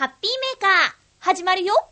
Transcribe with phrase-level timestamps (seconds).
[0.00, 1.89] ハッピーメーカー、始まるよ。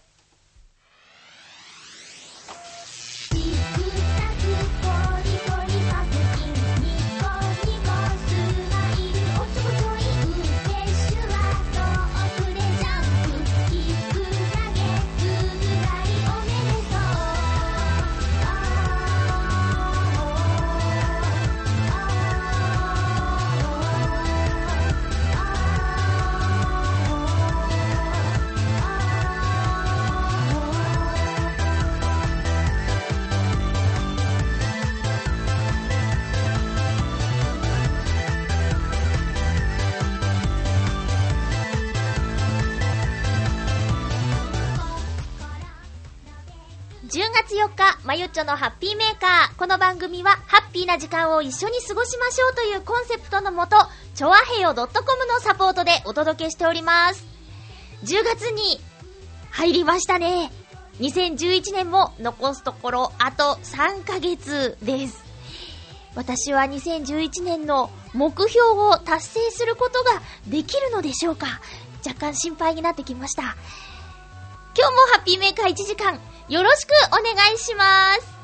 [48.33, 49.57] 日、のハッピーメーカー。
[49.57, 53.77] この番組は、ハッピーな時間を一緒に過ごしましょうというコンセプトのもと、
[54.15, 54.87] ちょわへよ .com
[55.27, 57.25] のサポートでお届けしております。
[58.05, 58.81] 10月に
[59.51, 60.53] 入りましたね。
[61.01, 65.25] 2011年も残すところあと3ヶ月です。
[66.15, 71.61] 私は2011年の目標を達成することができるのでしょうか？
[72.05, 73.43] 若干心配になってきました。
[73.43, 73.53] 今
[74.89, 78.38] 日もハッピーメーカー1時間、よろしくお願いします。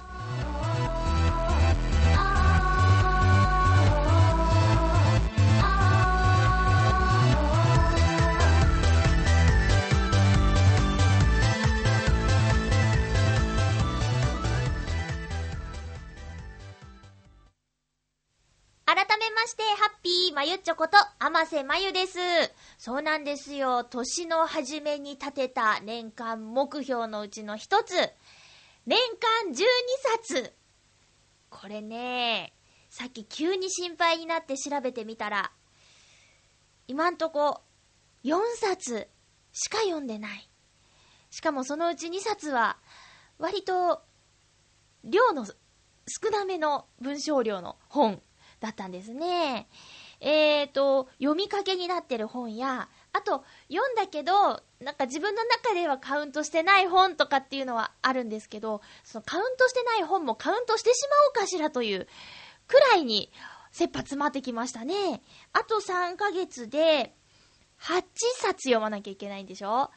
[18.95, 22.19] 改めまして、ハッピーまゆっちょこと、あませまゆです。
[22.79, 23.83] そうなんですよ。
[23.83, 27.95] 年の初めに立てた年間目標のうちの一つ。
[28.87, 28.99] 年
[29.45, 29.65] 間12
[30.21, 30.55] 冊。
[31.51, 32.55] これね、
[32.89, 35.51] さっき急に心配になって調べてみたら、
[36.87, 37.63] 今んとこ
[38.23, 39.09] 4冊
[39.53, 40.49] しか読んでない。
[41.31, 42.79] しかもそのうち2冊は、
[43.39, 44.05] 割と、
[45.03, 48.23] 量の少なめの文章量の本
[48.65, 49.69] だったんですね。
[50.21, 62.09] えーと、読みかけになってる本や、あと、読んだけど、なんか自分の中ではカウントしてない本とかっていうのはあるんですけど、そのカウントしてない本もカウントしてしまおうかしらという
[62.67, 63.31] くらいに、
[63.71, 65.23] 切羽詰まってきましたね。
[65.53, 67.15] あと3ヶ月で、
[67.81, 68.03] 8
[68.39, 69.91] 冊読まなきゃいけないんでしょ？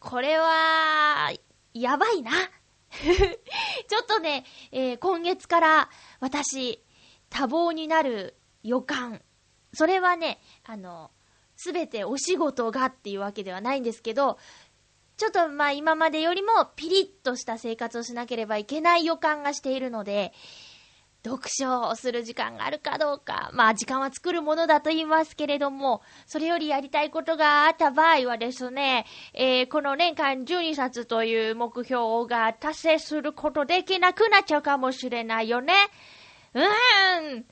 [0.00, 1.32] これは、
[1.74, 2.32] やばいな。
[2.94, 5.90] ちょっとね、えー今月から
[6.20, 6.83] 私、
[7.34, 9.20] 多忙になる予感。
[9.72, 11.10] それはね、あの、
[11.56, 14.38] すべてお仕事がっていうわけではないんですけど、
[15.16, 20.32] ちょっとまあ今までよりもピリッとした生活をしなければいけない予感がしているので、
[21.24, 35.72] 読書をする時間があるかどうか、まあ時間は作るものだと言いますけれども、それよりやりたいことがあった場合はですね、えーこの年間12冊という目標が達成することできなくなっちゃうかもしれないよね。
[36.54, 37.44] うーん。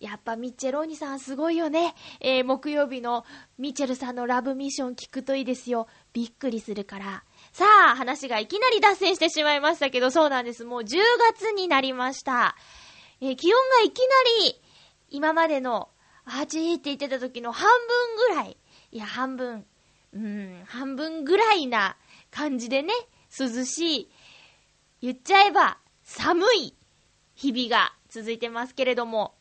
[0.00, 1.94] やっぱミッチェローニさんすごいよね。
[2.20, 3.24] えー木曜日の
[3.58, 5.86] ミッチェルさんのラブミッション聞くといいですよ。
[6.12, 7.24] びっくりするから。
[7.52, 10.64] さあ、話がいきなり脱線してしまいましたけど、そうなんです。
[10.64, 10.98] もう10
[11.32, 12.54] 月になりました。
[13.20, 14.04] えー気温がいきな
[14.46, 14.60] り、
[15.08, 15.88] 今までの、
[16.26, 17.68] あちーって言ってた時の半
[18.26, 18.56] 分ぐらい。
[18.92, 19.64] いや、半分。
[20.12, 21.96] うん、半分ぐらいな
[22.30, 22.92] 感じでね、
[23.38, 24.10] 涼しい。
[25.00, 26.74] 言っちゃえば、寒い
[27.52, 29.34] 日々が続いてますけれども、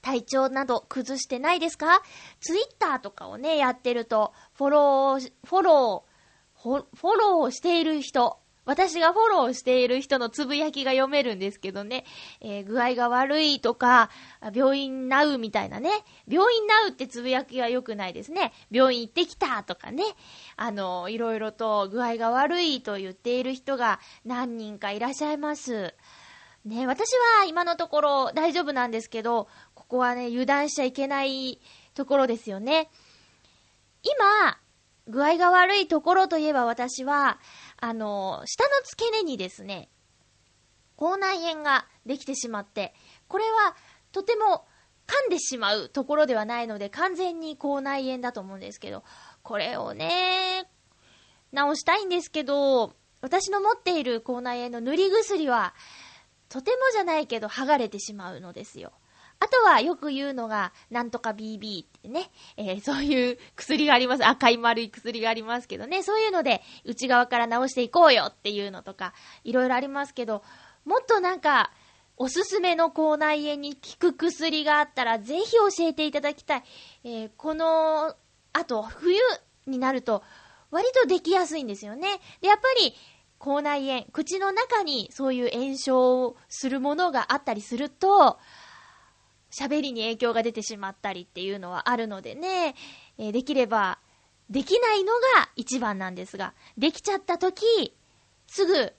[0.00, 2.00] 体調など崩してないですか？
[2.38, 12.04] ツイッターとかをね、やってると、フォロー、フォロー、フォローしている人、私がフォローしている人のつぶやきが読めるんですけどね、
[12.40, 14.10] えー具合が悪いとか、
[14.54, 15.90] 病院なうみたいなね、
[16.28, 18.52] 病院なうってつぶやきは良くないですね。
[18.70, 20.04] 病院行ってきたとかね、
[20.56, 25.94] あの、いろいろと具合が悪いと言っている人が何人かいらっしゃいます。
[26.66, 31.60] ね、私は今のところ大丈夫なんですけど、ここはね、油断しちゃいけない
[31.94, 32.90] ところですよね。
[34.02, 34.58] 今、
[35.06, 37.38] 具合が悪いところといえば私は、
[37.80, 39.90] あの、下の付け根にですね、
[40.96, 42.94] 口内炎ができてしまって、
[43.28, 43.76] これは
[44.10, 44.66] とても
[45.06, 49.04] 噛んでしまうところではないので、完全に口内炎だと思うんですけど、
[49.44, 50.68] これをね、
[51.54, 55.72] 治したいんですけど、私の持っている口内炎の塗り薬は、
[56.48, 58.92] とてもじゃないけど剥がれてしまうのですよ。
[59.38, 64.26] あとはよく言うのが、なんとか BB ってね、えーそういう薬があります。
[64.26, 69.12] 赤い丸い薬がありますけどね、そういうので内側から治していこうよっていうのとか、
[69.44, 70.42] いろいろありますけど、
[70.84, 71.70] もっとなんか、
[72.16, 76.64] おすすめの口内炎に効く薬があったら、ぜひ教えていただきたい。
[77.04, 78.14] えーこの、
[78.54, 79.18] あと、冬
[79.66, 80.22] になると、
[80.70, 82.20] 割とできやすいんですよね。
[82.40, 82.94] で、やっぱり、
[83.38, 88.38] 口内炎、口の中にそういう炎症をするものがあったりすると、
[89.50, 92.74] 喋りに影響が出てしまったりっていうのはあるのでね、
[93.18, 93.98] えー、できれば、
[94.50, 97.96] できないのが一番なんですが、できちゃった時、
[98.46, 98.92] すぐ、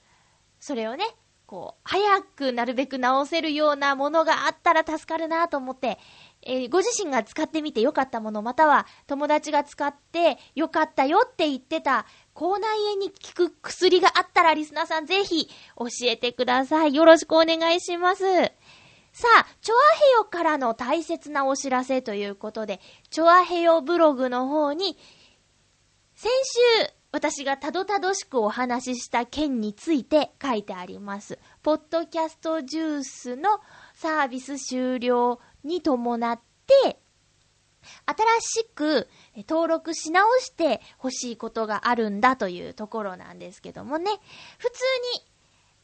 [0.60, 1.04] それをね、
[1.46, 5.98] こう、早くなるべく直せるようなものがあったら助かるなと思って、
[6.42, 16.94] えー、ご自身が使ってみてよかったもの、または友達が使ってよかったよって言ってた口内炎に効く薬があったらリスナーさんぜひ教えてください。
[16.94, 18.24] よろしくお願いします。
[19.12, 22.80] さあ、チョアヘヨからの大切なお知らせということで、
[23.10, 24.96] チョアヘヨブログの方に、
[26.14, 26.30] 先
[26.84, 31.38] 週、私がたどたどしくお話しした件について書いてあります。
[31.62, 33.60] ポッドキャストジュースの
[33.94, 36.98] サービス終了に伴って、
[38.06, 39.08] 新しく
[39.48, 44.10] 登録し直して欲しいことがあるんだというところなんですけどもね。
[44.58, 44.82] 普通
[45.14, 45.24] に、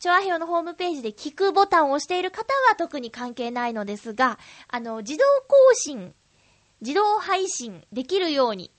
[0.01, 4.39] チョアヘヨのホームページで聞くボタンを押している方は特に関係ないのですが、
[4.69, 6.15] あの、自動更新、
[6.81, 8.71] 自動配信できるように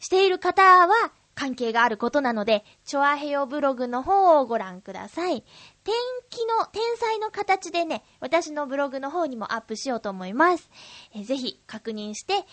[0.00, 5.44] している方は関係があることなので、チョアヘヨブログの方をご覧ください。
[5.84, 5.94] 天
[6.28, 10.70] 気の、天才の形でね、私のブログの方にもアップしようと思います。
[11.14, 12.44] えぜひ確認して、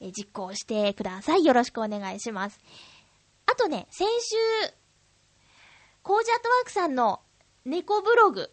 [0.00, 1.44] え実行してください。
[1.44, 2.58] よろしくお願いします。
[3.46, 4.36] あとね、先週、
[6.02, 7.20] コージアットワークさんの
[7.64, 8.50] 猫ブログ、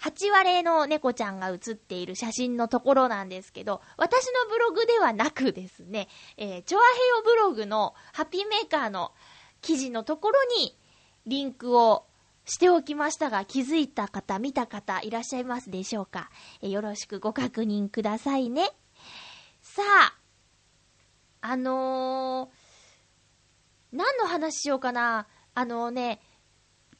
[0.00, 6.86] 8割の猫ちゃんが写っている写真のところなんですけど、私のブログではなくですね、えー、チョアヘ
[7.16, 9.12] ヨブログのハッピーメーカーの
[9.62, 10.78] 記事のところに
[11.26, 12.06] リンクを
[12.46, 16.30] しておきましたが、気づいた方、見た方いらっしゃいますでしょうか、
[16.62, 18.70] え、よろしくご確認くださいね。
[19.60, 20.14] さあ、
[21.40, 25.26] あのー、何の話しようかな？
[25.54, 26.20] あの、ね、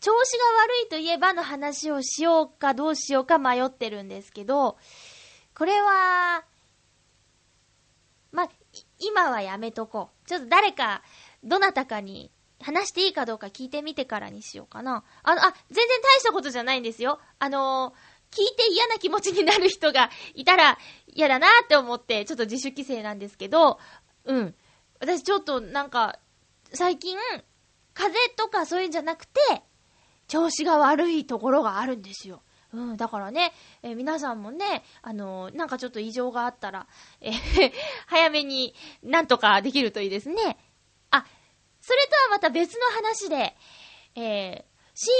[0.00, 4.78] 調子が悪いといえばの話をしようかどうしようか迷ってるんですけど、
[5.54, 6.44] これは、
[8.32, 8.48] ま
[8.98, 10.28] 今はやめとこう。
[10.28, 11.02] ちょっと誰か、
[11.44, 15.04] どなたかに話していいかどうか聞いてみてからにしようかな。
[15.22, 17.20] あの、あ、全然大したことじゃないんですよ。
[17.38, 17.94] あの
[18.30, 23.78] 聞いて嫌な気持ちになる人がいたら嫌だなって思って、ちょっと自主規制なんですけど、
[24.24, 24.54] うん。
[25.00, 26.18] 私ちょっとなんか、
[26.72, 27.16] 最近、
[27.94, 29.40] 風邪とかそういうんじゃなくて、
[30.28, 32.42] 調子が悪いところがあるんですよ。
[32.72, 36.86] うん、だからね、えー、皆さんもね、あのー、なんかちょっと異常があったら、
[37.20, 37.34] えー、
[38.06, 40.58] 早めになんとかできるといいですね。
[41.86, 43.54] それとはまた別の話で、
[44.16, 44.64] え
[44.96, 45.14] 親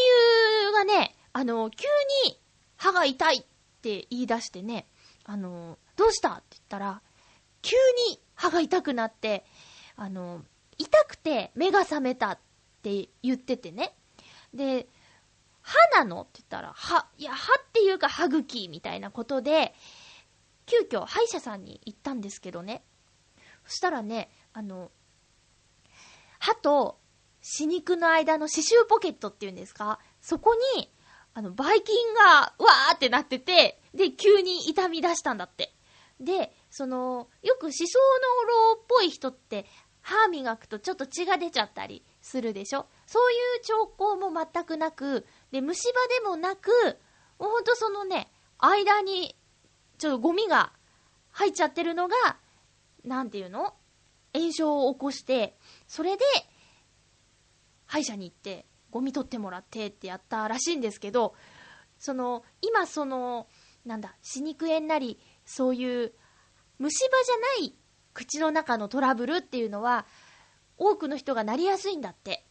[0.66, 1.84] 友がね、あの急
[2.26, 2.40] に
[2.76, 3.40] 歯が痛いっ
[3.82, 4.88] て言い出してね、
[5.24, 7.02] あのどうしたって言ったら、
[7.62, 7.76] 急
[8.10, 9.44] に歯が痛くなって、
[9.94, 10.42] あの
[10.76, 12.38] 痛くて目が覚めたっ
[12.82, 13.94] て言っててね。
[14.52, 14.88] で、
[15.62, 19.72] 歯なのって言ったら、歯、いや、歯っていうか歯茎みたいなことで、
[20.66, 22.82] 急遽歯医者さんに行ったんですけどね。
[23.66, 24.90] そしたらね、あの、
[26.38, 26.98] 歯と
[27.40, 30.00] 歯肉の間の刺繍ポケットっていうんですか？
[30.20, 30.92] そこに、
[31.34, 35.72] あの、ばい菌が、わーってなってて、で、急に痛み出したんだって。
[36.18, 37.98] で、その、よく歯槽
[38.74, 39.66] 膿漏っぽい人って、
[40.00, 42.86] 歯磨くとちょっと血が出ちゃったりするでしょ？
[43.06, 46.70] そういう兆候も全くなく、で、虫歯でもなく、
[47.38, 49.36] もうほんとそのね、間に、
[49.98, 50.72] ちょっとゴミが
[51.32, 52.16] 入っちゃってるのが、
[53.04, 53.74] なんていうの？
[54.36, 56.24] 炎症を起こして、それで、
[57.86, 61.34] 歯医者に行って、ゴミ取ってもらってってやったらしいんですけど、
[61.98, 63.48] その、今その、
[63.84, 66.12] なんだ、歯肉炎なり、そういう、
[66.78, 67.74] 虫歯じゃない
[68.12, 70.06] 口の中のトラブルっていうのは、
[70.78, 72.46] 多くの人がなりやすいんだって。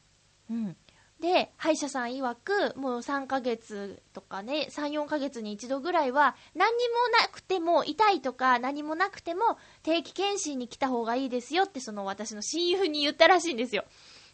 [0.49, 0.77] うん。
[1.19, 13.85] で、歯医者さん曰く、もう3ヶ月とかね、3、4ヶ月に一度ぐらいは、何にもなくても、痛いとか何もなくても、定期検診に来た方がいいですよって、その私の親友に言ったらしいんですよ。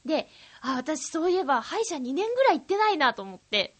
[0.05, 0.27] で、
[0.61, 3.75] あ、私そういえば歯医者2年ぐらい行ってないなと思って。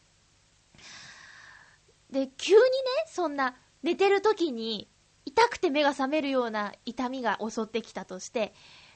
[2.12, 2.68] で、急にね、
[3.08, 4.90] そんな、寝てる時に、
[5.26, 8.54] 痛くて目が覚めるような痛みが襲ってきたとして、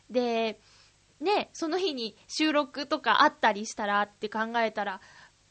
[0.09, 0.59] で、
[1.19, 5.01] ね、その日に収録とかあったりしたらって考えたら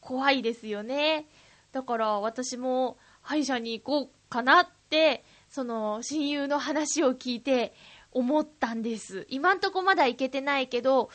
[0.00, 1.26] 怖いですよね。
[1.72, 7.74] だから私も歯医者に行こうかなって、その親友の話を聞いて
[8.12, 9.26] 思ったんです。
[9.28, 11.10] 今んとこまだ行けてないけど、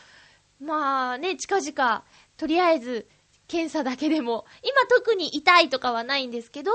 [0.59, 2.03] まあね、近々、
[2.35, 3.07] とりあえず
[3.47, 6.71] 検査だけでも、今特に痛いとかはないんですけど、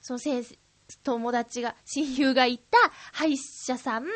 [0.00, 0.58] その先生、
[1.02, 2.78] 友達が、親友が行った
[3.12, 4.06] 歯医者さん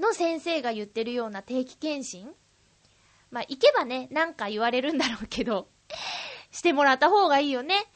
[0.00, 2.28] の先生が言ってるような定期検診？
[3.30, 5.68] まあ、行けばね、なんか言われるんだろうけど、
[6.50, 7.86] してもらった方がいいよね。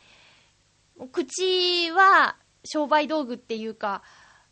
[1.11, 4.03] 口は商売道具っていうか、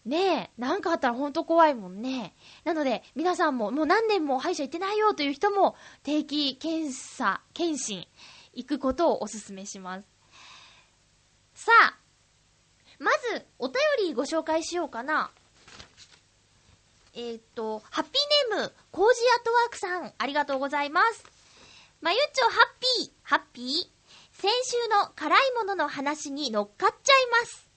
[0.04, 2.34] ねえ、なんかあったらほんと怖いもんね。
[2.64, 8.08] なので、皆さんももう何年も歯医者行ってないよという人も、定期検査、検診、
[8.52, 10.08] 行くことをお勧めします。
[11.54, 11.98] さあ、
[12.98, 13.74] まず、お便
[14.08, 15.30] りご紹介しようかな。
[17.14, 21.24] えっ、ー、と、ハッピーネーム、コージアットワークさん、ありがとうございます。
[22.00, 23.66] まゆっちょ、ハッピー、ハッピー。
[24.32, 27.68] 先週の辛いものの話に乗っかっちゃいます。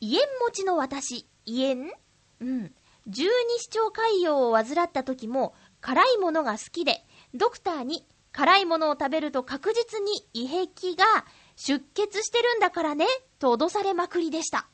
[0.00, 1.92] 胃炎持ちの私、胃炎
[2.40, 2.74] うん。
[3.06, 3.30] 十二
[3.64, 11.24] 指腸潰瘍を患った時も、辛いものが好きで、ドクターに、辛いものを食べると確実に胃壁が
[11.56, 13.06] 出血してるんだからね、
[13.38, 14.68] と脅されまくりでした。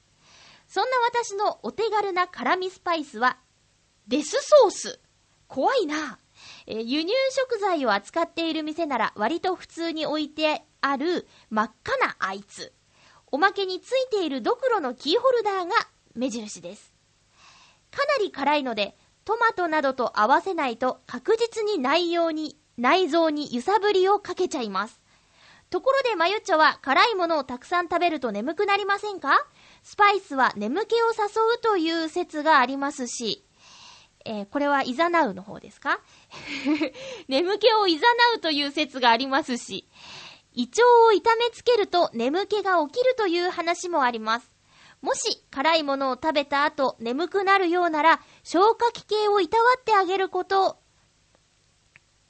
[0.69, 3.39] そんな私のお手軽な辛味スパイスは、
[4.07, 5.01] デスソース。
[5.49, 6.19] 怖いな。
[6.67, 12.73] えー、輸入食材を扱っている店なら割と普通に置いてある真っ赤なあいつ。
[13.33, 15.75] おまけについているドクロのキーホルダーが
[16.15, 16.93] 目印です。
[17.91, 25.01] かなり辛いので、トマトなどと合わせないと確実に内容に、内臓に揺さぶりをかけちゃいます。
[25.71, 29.47] ところでマユッチョは辛いものをたくさん食べると眠くなりませんか？
[29.83, 33.45] スパイスは眠気を誘うという説がありますし、
[34.25, 36.01] えー、これはイザナウの方ですか？
[37.29, 39.89] 眠気をイザナウという説がありますし、
[40.53, 44.55] 胃腸を痛めつけると眠気が起きるという話もあります。
[45.03, 50.79] もし辛いものを食べた後眠くなるようなら消化器系をいたわってあげること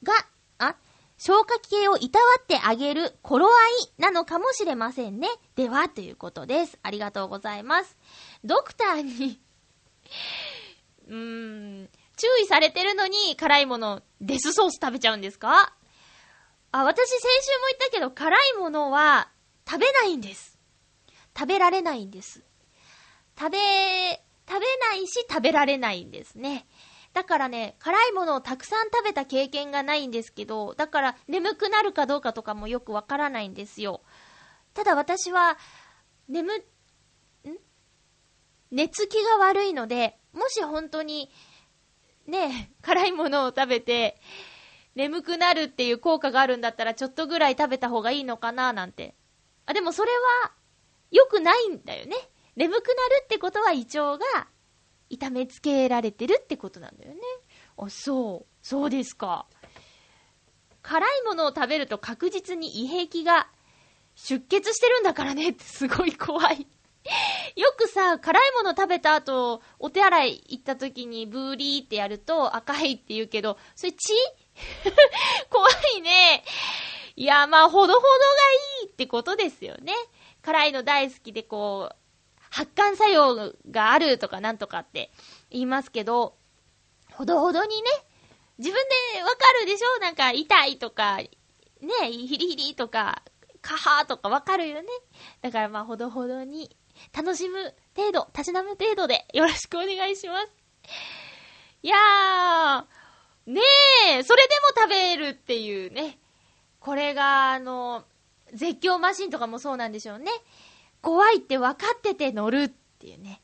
[0.03, 0.13] が、
[0.57, 0.75] あ、
[1.17, 3.53] 消化器系をいたわってあげる頃合い
[3.97, 5.29] なのかもしれませんね。
[5.55, 6.77] では、ということです。
[6.83, 7.97] ありがとうございます。
[8.43, 9.39] ドクターに
[11.07, 15.75] うーん、注意されてるのに辛いもの、デスソース食べちゃうんですか？
[16.71, 17.25] あ、私先週
[17.59, 19.29] も言ったけど、辛いものは
[19.67, 20.59] 食べないんです。
[21.37, 22.43] 食べられないんです。
[23.37, 23.57] 食べ、
[24.47, 26.65] 食べないし食べられないんですね。
[27.13, 34.01] だからね、辛いものをたくさん食べた経験がないんですけど、だから眠くなるかどうかとかもよくわからないんですよ。
[34.73, 35.57] ただ私は、
[36.27, 36.61] 眠、ん？
[38.71, 41.31] 寝つきが悪いので、もし本当に、
[42.27, 44.19] ね、辛いものを食べて、
[44.95, 49.15] 眠くなるっていう効果があるんだったら、ちょっとぐらい食べた方がいいのかななんて。
[49.65, 50.11] あ、でもそれ
[50.43, 50.51] は、
[51.11, 52.15] 良くないんだよね。
[52.55, 54.47] 眠くなるってことは胃腸が
[55.09, 57.19] 痛めつけられてるってことなんだよね。
[57.77, 58.55] あ、そう。
[58.61, 59.47] そうですか。
[60.81, 63.47] 辛いものを食べると確実に胃壁が
[64.15, 66.67] 出血してるんだからねってすごい怖い
[67.55, 74.13] よくさ、辛いもの食べた後、お手洗い行った時にブーリーってやると赤いって言うけど、それ血？
[75.49, 76.43] 怖いね。
[77.15, 78.07] いや、まあ、ほどほどが
[78.81, 79.93] いいってことですよね。
[80.41, 81.95] 辛いの大好きでこう、
[82.49, 85.11] 発汗作用があるとかなんとかって
[85.49, 86.35] 言いますけど、
[87.13, 87.89] ほどほどにね、
[88.57, 88.77] 自分
[89.15, 89.99] でわかるでしょ？
[89.99, 91.29] なんか痛いとか、ね、
[92.11, 93.21] ヒリヒリとか、
[93.61, 94.87] カハーとかわかるよね。
[95.41, 96.75] だからまあ、ほどほどに
[97.15, 100.47] 楽しむ程度、たしなむ程度でよろしくお願いします。
[101.83, 103.61] いやー、ね
[104.17, 106.17] え、それでも食べるっていうね。
[106.79, 108.03] これが、あの、
[108.53, 110.31] 絶叫マシンとかもそうなんでしょうね。
[111.01, 113.41] 怖いって分かってて乗るっていうね。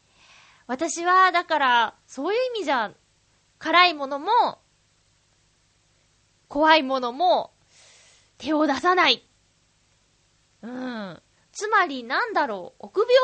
[0.68, 2.92] 私は、だから、そういう意味じゃ、
[3.60, 4.32] 辛いものも、
[6.48, 7.54] 怖いものも、
[8.38, 9.28] 手を出さない。
[10.64, 11.22] うん。
[11.52, 13.16] つまりなんだろう、臆病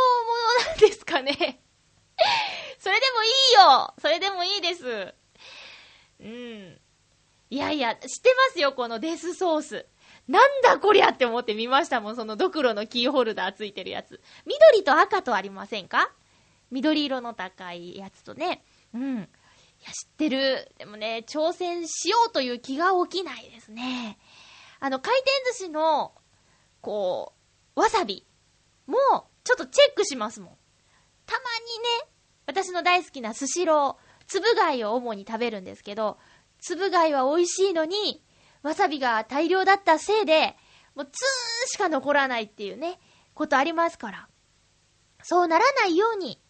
[0.65, 1.33] 者なんですかね？
[2.79, 5.13] それでもいいよそれでもいいです。
[6.19, 6.79] うん。
[7.49, 9.85] いやいや、知ってますよ、このデスソース。
[10.27, 14.21] なんだこりゃって思って見ましたもん、そのドクロのキーホルダーついてるやつ。
[14.45, 16.11] 緑と赤とありませんか？
[16.69, 18.63] 緑色の高いやつとね。
[18.93, 19.17] うん。
[19.19, 19.21] い
[19.85, 20.69] や、知ってる。
[20.77, 24.17] でもね、挑戦しようという気が起きないですね。
[24.79, 26.13] あの、回転寿司の、
[26.81, 27.36] こう、
[27.77, 28.25] わさび
[28.87, 28.97] も、
[29.43, 30.49] ちょっとチェックしますもん。
[31.27, 32.11] たまにね、
[32.47, 36.17] 私の大好きなスシロー、粒貝を主に食べるんですけど、
[36.59, 38.23] 粒貝は美味しいのに、
[38.63, 40.55] わさびが大量だったせいで、
[40.95, 42.99] もうツーンしか残らないっていうね、
[43.35, 44.27] ことありますから。
[45.21, 46.41] そうならないように、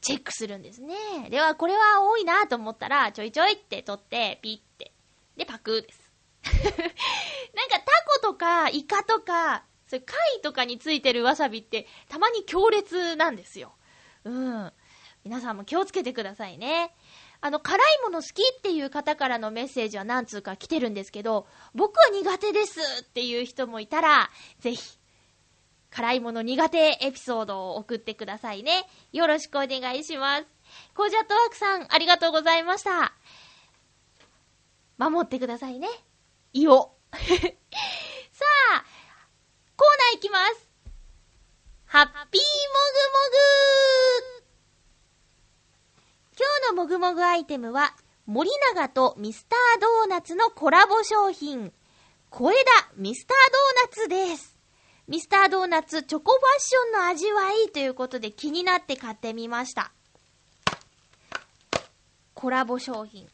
[0.00, 0.94] チェックするんですね。
[1.28, 4.94] では、これは多いなと思ったら、ちょいちょいって取って、ピッて。
[5.36, 6.10] で、パクーです。
[6.54, 9.64] なんかタコとかイカとか、
[10.00, 13.74] 貝とかについてるわさびってたまに強烈なんですよ。
[14.24, 14.72] うん。
[15.24, 16.94] 皆さんも気をつけてくださいね。
[17.40, 24.98] あの、辛いもの好きっていう方からのメッセージは何通か来てるんですけど、僕は苦手ですっていう人もいたら、ぜひ、
[25.90, 28.86] 辛いもの苦手エピソードを送ってくださいね。
[29.12, 30.46] よろしくお願いします。
[30.94, 33.14] コージャットワークさん、ありがとうございました。
[34.98, 35.88] 守ってくださいね。
[36.52, 36.96] いお。
[37.12, 38.84] さあ、
[39.76, 40.68] コーナーいきます。
[41.86, 44.44] ハッピーもぐもぐ
[46.36, 47.94] 今日のもぐもぐアイテムは、
[48.26, 51.72] 森永とミスタードーナツのコラボ商品、
[52.30, 52.58] 小枝
[52.96, 53.36] ミスター
[54.08, 54.56] ドーナツです。
[55.06, 59.92] ミスタードーナツチョコファッションの味わいということで気になって買ってみました。
[62.34, 63.28] コラボ商品。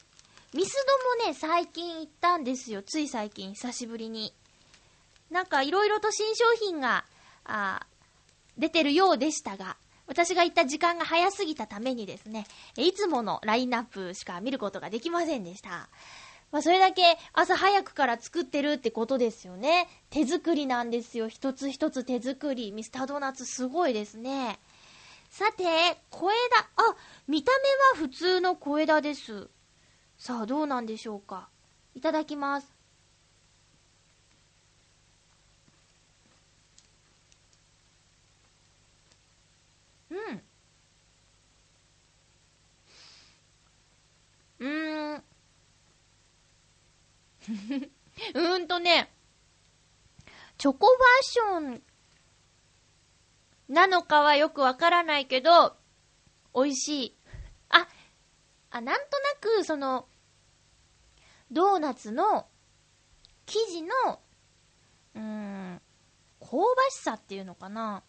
[0.53, 0.75] ミス
[1.19, 2.83] ドもね、最近行ったんですよ。
[2.83, 4.35] つい最近、久しぶりに。
[5.31, 7.05] なんか、いろいろと新商品が、
[7.45, 7.87] あ
[8.59, 12.47] 出てるようでしたが、私が行った時間が早すぎたためにですね、
[12.77, 15.89] いつものラインナップしか見ることができませんでした。
[16.51, 19.89] まあ、それだけ朝早くから作ってるってことですよね。
[20.11, 21.29] 手作りなんですよ。
[21.29, 22.73] 一つ一つ手作り。
[22.73, 24.59] ミスタードーナツすごいですね。
[25.31, 25.65] さて、
[26.11, 26.37] 小枝。
[26.77, 26.97] あ、
[27.29, 27.53] 見た
[27.95, 29.49] 目は普通の小枝です。
[30.19, 31.49] さあ、どうなんでしょうか。
[31.95, 32.80] いただきます。
[44.59, 44.67] うん。
[44.67, 45.25] うん。
[48.35, 49.13] うんとね、
[50.59, 51.83] チョコファッション
[53.69, 55.77] なのかはよくわからないけど、
[56.55, 57.17] 美味しい。
[57.71, 57.89] あ、
[58.71, 60.07] あ、なんとなく、その、
[61.51, 62.47] ドーナツの
[63.47, 64.21] 生地の、
[65.15, 65.81] うーん、
[66.41, 68.03] 香ばしさっていうのかな。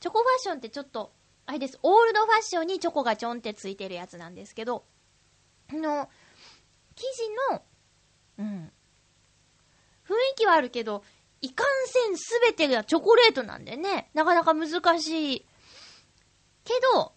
[0.00, 1.12] チョコファッションってちょっと、
[1.46, 1.78] あれです。
[1.82, 4.84] オールドファッションにチョコがちょんってついてるやつなんですけど、
[5.70, 6.08] あの、
[6.96, 7.62] 生地の、
[8.38, 8.72] うん、
[10.06, 11.04] 雰囲気はあるけど、
[11.40, 15.46] いかんせんすべてがチョコレートなんでね、なかなか難しい。
[16.64, 17.12] けど、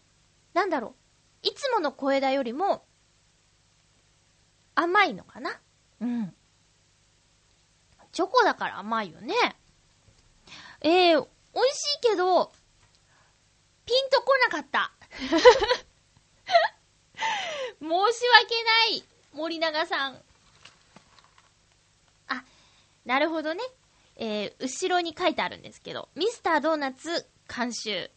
[0.53, 0.95] なんだろ
[1.43, 1.47] う。
[1.47, 2.85] いつもの小枝よりも、
[4.75, 5.59] 甘いのかな
[5.99, 6.33] うん。
[8.11, 9.33] チョコだから甘いよね。
[10.81, 12.51] えー、美味しいけど、
[13.85, 14.91] ピンとこなかった。
[17.79, 20.23] 申し訳ない、森永さん。
[22.27, 22.43] あ、
[23.05, 23.63] なるほどね。
[24.15, 28.09] えー、後ろに書いてあるんですけど、ミスタードーナツ監修。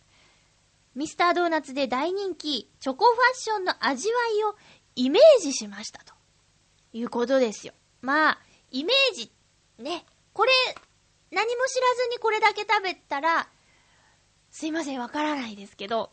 [0.95, 4.57] ミスタードーナツで大人気、チョコファッションの味わいを
[4.95, 6.17] イメージしましたと。
[6.93, 7.75] いうことですよ。
[8.01, 8.39] まあ、
[8.71, 9.31] イメージ、
[9.79, 10.07] ね。
[10.33, 10.53] これ、
[11.31, 13.49] 何も知らずにこれだけ食べたら、
[14.59, 16.11] すいません、わからないですけど、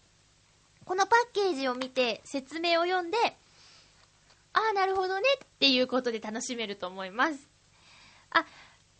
[0.83, 3.17] このパッケージを見て説明を読んで、
[4.51, 7.49] ああ、なるほどねっていうことで楽しめると思います。
[8.31, 8.45] あ、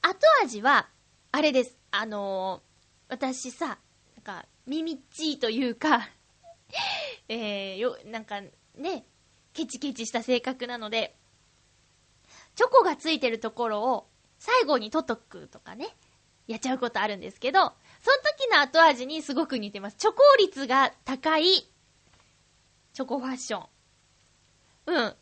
[0.01, 0.87] 後味は、
[1.33, 1.77] あれです。
[1.91, 3.77] あのー、私さ、なん
[4.23, 6.07] か、耳っちいというか
[7.27, 8.39] えー、よ、なんか、
[8.75, 9.05] ね、
[9.51, 11.17] ケチケチした性格なので、
[12.55, 14.07] チョコがついてるところを
[14.39, 15.89] 最後に取っとくとかね、
[16.47, 17.73] やっちゃうことあるんですけど、
[18.03, 19.95] その時の後味にすごく似てます。
[19.95, 21.45] チョコ率が高い、
[22.91, 23.67] チョコファッション。
[24.87, 24.95] うん。
[24.97, 25.13] の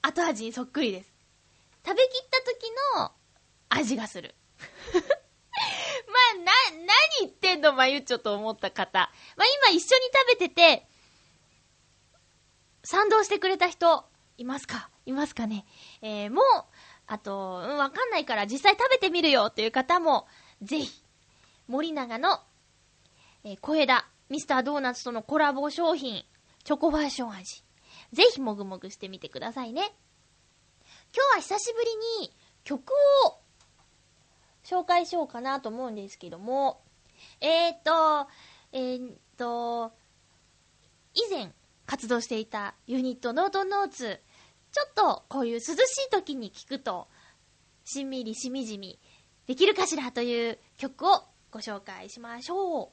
[0.00, 1.12] 後味にそっくりです。
[1.84, 3.12] 食べきった時の
[3.68, 4.34] 味がする。
[4.94, 4.96] ま
[6.32, 6.52] あ、な、
[6.86, 6.86] 何
[7.20, 9.12] 言ってんのまゆっちょと思った方。
[9.36, 10.88] まあ今一緒に食べてて、
[12.82, 14.88] 賛同してくれた人、いますか？
[15.04, 15.66] いますかね？
[16.00, 16.44] えー、もう、
[17.06, 20.26] あと、うん、わかんないから実際食べてみるよという方も、
[20.62, 21.02] ぜひ、
[21.68, 22.40] 森永の、
[23.44, 26.24] えー、小枝、ミスタードーナツとのコラボ商品、
[26.64, 27.62] チョコファッション味。
[28.12, 29.82] ぜひもぐもぐしてみてくださいね。
[31.14, 31.80] 今日は久しぶ
[32.20, 32.92] りに曲
[33.26, 33.38] を
[34.64, 36.82] 紹介しようかなと思うんですけども、
[37.40, 38.28] えーと、
[38.72, 39.92] えーと、
[41.14, 41.52] 以前
[41.86, 44.20] 活動していたユニットノートノーツ、
[44.72, 45.76] ちょっとこういう涼しい
[46.10, 47.08] 時に聴くと、
[47.84, 48.98] しんみりしみじみ
[49.46, 52.88] できるかしらという曲をご紹介しましょう。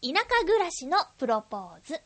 [0.00, 2.00] 田舎暮らしのプロポーズ。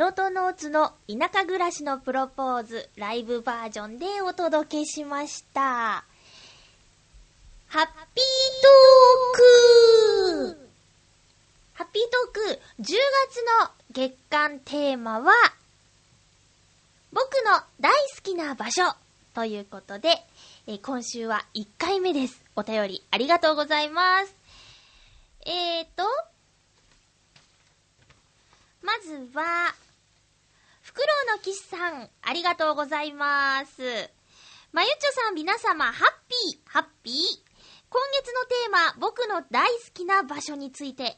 [0.00, 5.60] ノートノーツの田舎暮らしのプロポーズライブバージョンでお届けしました。
[5.60, 6.04] ハ
[7.68, 7.84] ッピー
[8.62, 10.70] トーク
[11.74, 12.94] ハッピートーク10月
[13.60, 15.34] の月間テーマは
[17.12, 18.96] 僕の大好きな場所
[19.34, 20.16] ということで、
[20.66, 22.42] え今週は1回目です。
[22.56, 24.34] お便りありがとうございます。
[25.44, 26.04] えーと、
[28.82, 29.74] まずは、
[30.90, 33.80] フクロウの騎士さん、ありがとうございます。
[34.72, 35.94] まゆちょさん、皆様、ハッ
[36.28, 37.14] ピー、ハッピー。
[37.88, 41.16] 今月のテーマ、僕の大好きな場所について。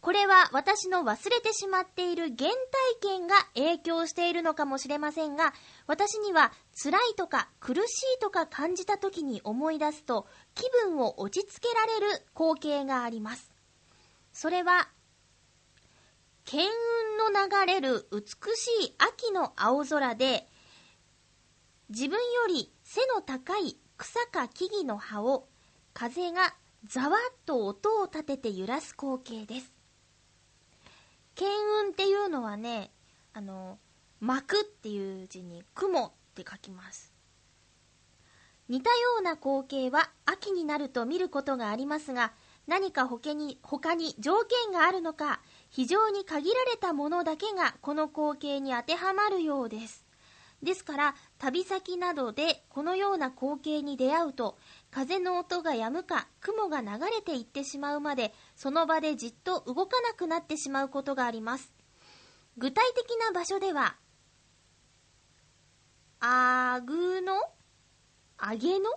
[0.00, 2.56] これは私の忘れてしまっている原体
[3.02, 5.52] 験が影響しているのかもしれませんが、
[5.86, 6.50] 私には
[6.82, 7.78] 辛いとか苦し
[8.16, 13.52] いとか感じた時に思い出すと気分を落ち着けられる光景があります。
[14.32, 14.88] それは
[16.44, 16.68] 剣
[17.18, 18.20] 雲の流れる美
[18.56, 20.48] しい秋の青空で、
[21.88, 25.48] 自分より背の高い草か木々の葉を
[25.92, 26.54] 風が
[26.86, 29.72] ざわっと音を立てて揺らす光景です。
[31.34, 31.48] 剣
[31.82, 32.90] 雲っていうのはね、
[33.32, 33.78] あの、
[34.20, 37.12] 巻くっていう字に雲って書きます。
[38.68, 42.32] 似たような光景は秋になると見ることがありますが、
[42.66, 50.04] 何か他に他に条件があるのか、非常に限られたものだけがこの光景に当てはまるようです。
[50.62, 54.58] ですから、旅先などでこのような光景に出会うと、
[54.90, 61.72] 風の音が止むか、雲が流れていってしまうまで、その場でじっと動かなくなってしまうことがあります。
[62.58, 63.96] 具体的な場所では、
[66.18, 67.40] あぐの、
[68.36, 68.90] あげの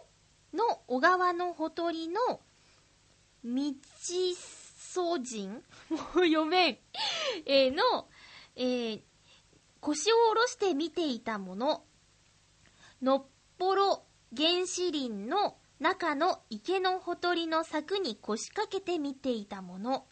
[0.53, 2.41] の小川のほとりの、
[3.45, 3.73] 道
[4.93, 5.63] そ人？
[5.89, 6.77] もう読めん。
[7.47, 8.08] えー、の、
[8.56, 9.01] えー、
[9.79, 11.84] 腰を下ろして見ていたもの、
[13.01, 13.25] のっ
[13.58, 14.03] ぽろ
[14.38, 20.06] 原始林の中の池のほとりの柵に腰掛けて見ていたもの、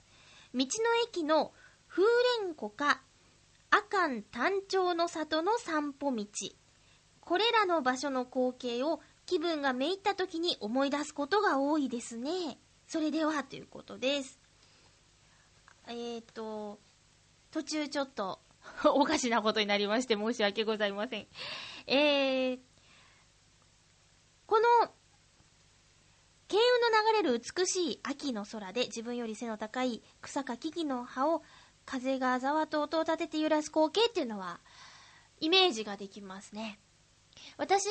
[0.54, 0.66] 道の
[1.08, 1.54] 駅の
[1.88, 2.04] 風
[2.40, 3.04] 蓮湖か、
[3.70, 6.26] 阿寒単調の里の散歩道、
[7.20, 12.58] これらの場所の光景を気分がめいった時に思い出すことが多いですね。
[12.88, 14.41] それでは、ということです。
[15.88, 16.80] えっ、ー、と、
[17.52, 18.40] 途中ちょっと
[18.86, 21.28] おかしなことになりまして申し訳ございません。
[21.88, 22.60] えー、
[24.46, 24.68] この、
[26.48, 31.44] 慶雲の流れる美しい秋の空で自分より背の高い草か木々の葉を
[31.86, 34.60] 風がざわと音を立てて揺らす光景っていうのは
[35.40, 36.80] イメージができますね。
[37.58, 37.88] 私、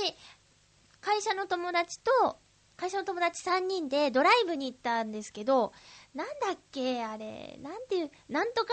[1.00, 2.38] 会社の友達と、
[2.76, 5.72] 会社の友達3人でドライブに行ったんですけど、
[6.14, 8.72] なんだっけあれ、なんていう、なんとか、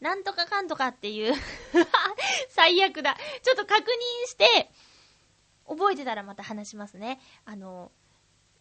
[0.00, 1.34] なんとかかんとかっていう
[2.50, 3.16] 最悪だ。
[3.42, 4.70] ちょっと確認して、
[5.66, 7.20] 覚えてたらまた話しますね。
[7.44, 7.90] あの、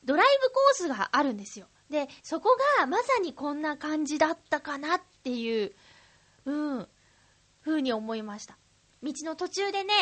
[0.05, 1.67] ドライブコースがあるんですよ。
[1.89, 5.75] で、そこがまさにこんな感じだったかなっていう、
[6.45, 6.89] うん、
[7.63, 8.57] 風に思いました。
[9.01, 9.93] 道の途中でね、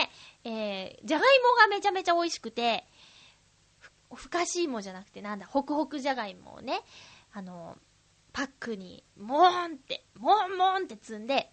[0.44, 2.86] えー、じゃがいもがめちゃめちゃ美味しくて、
[4.14, 6.82] ふかしいもじゃなくてなんだ、ホクホクじゃがいもをね、
[7.34, 7.78] あの、
[8.34, 11.52] パックに、もーんって、もーんもーんって積んで、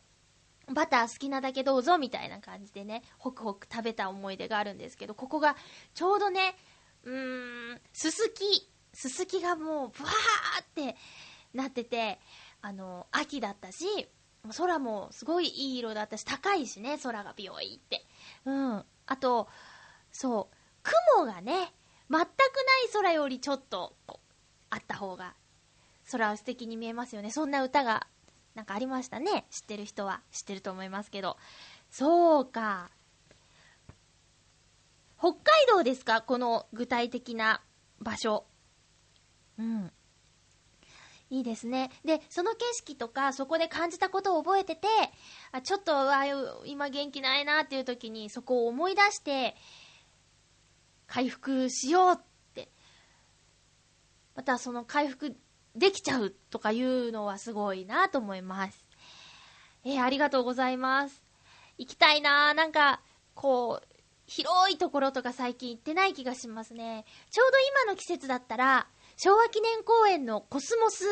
[0.73, 5.57] バター好きなだけどうぞみたいな感じでね、ホクホク食べた思い出があるんですけど、ここが
[5.95, 6.57] ちょうどね、
[7.05, 10.97] うーん、すすき、すすきがもう、ブワーって
[11.55, 12.19] なってて、
[12.61, 14.09] あの、秋だったし、
[14.57, 18.05] 空もすごいいい色だったし、高いしね、空がビヨイって。
[18.45, 18.85] うん。
[19.07, 19.49] あと、
[20.13, 20.57] そう、
[21.17, 21.73] 雲がね、
[22.11, 22.27] 全くない
[22.93, 23.97] 空よりちょっと、
[24.71, 25.35] あった方が
[26.11, 27.31] 空は素敵に見えますよね。
[27.31, 28.07] そんな歌が、
[28.55, 29.47] なんかありましたね。
[29.51, 31.37] 知ってる人は知ってると思いますけど。
[31.91, 32.91] そうか。
[35.19, 36.23] 北海道ですか？
[36.23, 37.63] この具体的な
[38.01, 38.47] 場所。
[39.59, 39.93] うん。
[41.31, 41.91] いいですね。
[42.05, 44.89] で、その景色とか、そこで感じたことを覚えてて、
[45.53, 46.25] あちょっと、あ
[46.65, 49.55] 今元気ないなっていう時に、そこを思い出して、
[51.07, 52.17] 回復しようっ
[52.55, 52.71] て。
[54.35, 55.37] また、その回復
[55.75, 58.89] できちゃうとかいうのはすごいなと思います。
[59.85, 61.23] えー、ありがとうございます。
[61.79, 63.01] 行きたいななんか、
[63.35, 63.89] こう、
[64.27, 67.05] 広いところとか最近行ってない気がしますね。
[67.31, 71.05] ちょうど今の季節だったら、昭和記念公園のコスモス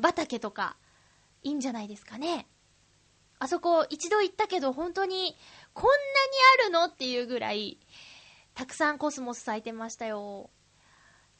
[0.00, 0.76] 畑とか、
[1.42, 2.46] いいんじゃないですかね。
[3.38, 5.34] あそこ一度行ったけど本当に
[5.72, 6.84] こんなにあるの？
[6.92, 7.80] っていうぐらい、
[8.54, 10.50] たくさんコスモス咲いてましたよ。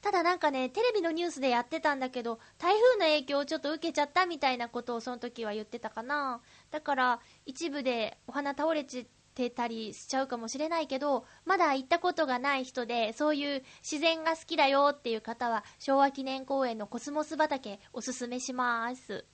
[0.02, 6.40] ただなんかね、テレビのニュースでやってたんだけど、台風の影響をちょっと受けちゃったみたいなことをその時は言ってたかな。
[6.70, 19.24] だから、一部でお花倒れちてたりしちゃうかもしれないけど、まだ行ったことがない人で、そういう自然が好きだよっていう方は、昭和記念公園のコスモス畑おすすめします。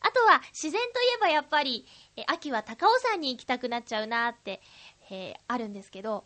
[0.00, 1.86] あとは、自然といえばやっぱり、
[2.16, 4.60] え秋は高尾山に行きたくなっちゃうなって、
[5.10, 6.24] えー、あるんですけど、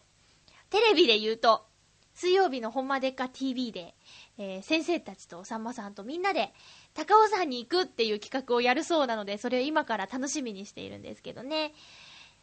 [0.71, 1.70] テレビで言うと、
[2.15, 3.95] 水曜日のほんまでっか TV で、
[4.37, 6.53] えー、先生たちとさんまさんとみんなで
[6.95, 11.73] 高尾山に行くっていう企画をやるそうなので、それを今から楽しみにしているんですけどね。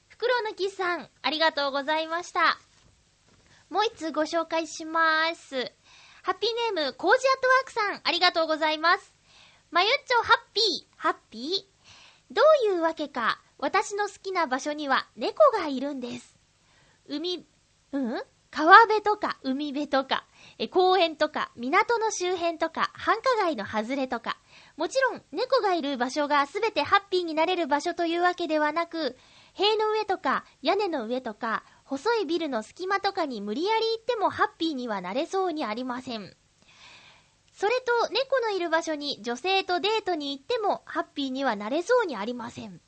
[0.10, 2.58] 袋抜きさん、ありがとうございました。
[3.70, 5.72] もう一通ご紹介します。
[6.24, 9.14] ハッピーネーム、コージアットワークさん、ありがとうございます。
[9.70, 12.34] まゆっちょ、ハッピー、ハッピー？
[12.34, 16.38] どういうわけか、私の好きな場所には猫がいるんです。
[17.08, 17.46] 海、
[17.92, 18.24] うん？
[18.50, 20.26] 川辺とか海辺とか、
[20.58, 24.38] え公園とか港の周辺とか繁華街の外れとか、
[24.78, 29.18] もちろん猫がいる場所がすべてハッピーになれる場所というわけではなく、
[29.54, 36.36] 塀の上とか屋根の上とか細いビルの隙間とかに無理やり行ってもハッピーにはなれそうにありません。
[37.54, 42.82] それと猫のいる場所に女性とデートに行ってもハッピーにはなれそうにありません。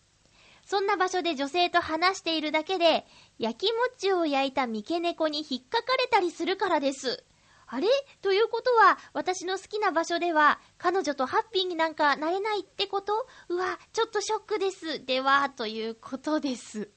[0.70, 3.08] そんな場所で女性と話しているだけで、
[3.40, 7.24] 焼き餅を焼いた三毛猫に引っかかれたりするからです。
[7.66, 7.88] あれ？
[8.22, 13.28] ということは、私の好きな場所では、彼女とハッピーになんかなれないってこと？
[13.48, 15.04] うわ、ちょっとショックです。
[15.04, 16.92] では、ということです。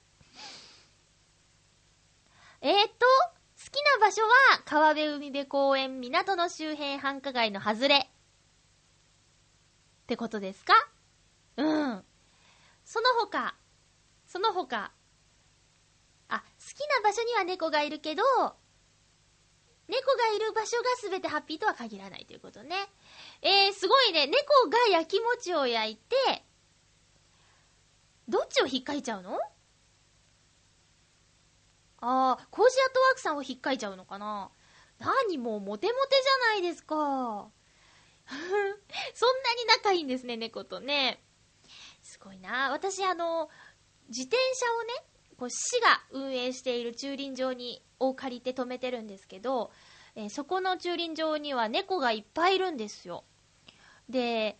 [2.61, 3.06] えー、っと、
[3.56, 4.28] 好きな場所は、
[4.66, 7.96] 川辺海辺公園港の周辺繁華街の外れ。
[7.96, 8.06] っ
[10.06, 10.74] てことですか？
[11.56, 12.04] うん。
[12.85, 13.54] その他、
[14.33, 14.92] その他、
[16.29, 18.23] あ、好きな場所には猫がいるけど、
[19.88, 22.88] 猫がいる場所が全てハッピーとは限らないということね。
[23.42, 24.27] えー、すごいね。
[24.27, 26.16] 猫が焼き餅を焼いて、
[28.27, 29.38] どっちを引っかいちゃうの？
[32.01, 34.51] あー、コージアットワークさんを引っかいちゃうのかな？
[34.99, 36.95] 何もうモテモテじゃないですか。
[37.05, 37.51] そ
[38.31, 41.23] んなに仲いいんですね、猫とね。
[42.03, 42.71] すごいな。
[42.71, 43.51] 私、あの、
[44.14, 45.07] 自転車をね、
[45.38, 49.72] こう市が運営している駐輪場にを借りて止めてるんですけど、
[50.14, 53.25] えー、そこの駐輪場には猫がいっぱいいるんですよ。
[54.11, 54.59] で、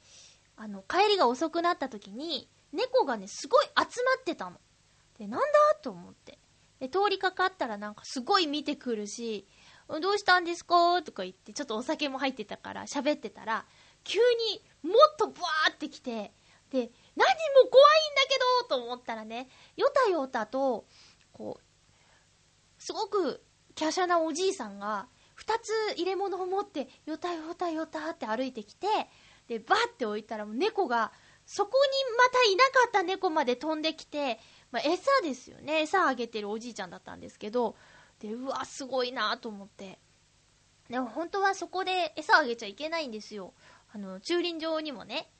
[0.57, 4.59] あの、帰りが遅くなった時に、猫がね、すごい集まってたの。
[5.19, 5.47] で、なんだ
[5.83, 6.39] と思って。
[6.81, 9.47] で、通りかかったらなんかすごい見てくるし、
[10.01, 11.03] どうしたんですか？
[11.03, 13.67] とか言って、ちょっとお酒も入ってたから喋ってたら、
[14.05, 14.21] 急
[14.83, 16.33] にもっとブワーって来て、
[16.71, 20.87] で、何も怖いんだけどと思ったらね、よたよたと、
[21.33, 23.43] こう、すごく
[23.79, 28.87] 華奢なおじいさんが、二つ入れ物を持って、よたよたよたって歩いてきて、
[29.49, 31.13] で、バッて置いたら猫が、
[31.45, 34.39] そこにまたいなかった猫まで飛んできて、
[34.71, 35.83] まあ、餌ですよね。
[35.83, 37.77] 餌あげてるおじいちゃんだったんですけど、
[38.21, 39.99] で、うわ、すごいなと思って。
[40.89, 43.55] でも本当はそこで餌あげちゃいけないんですよ。
[43.93, 45.31] あの、駐輪場にもね、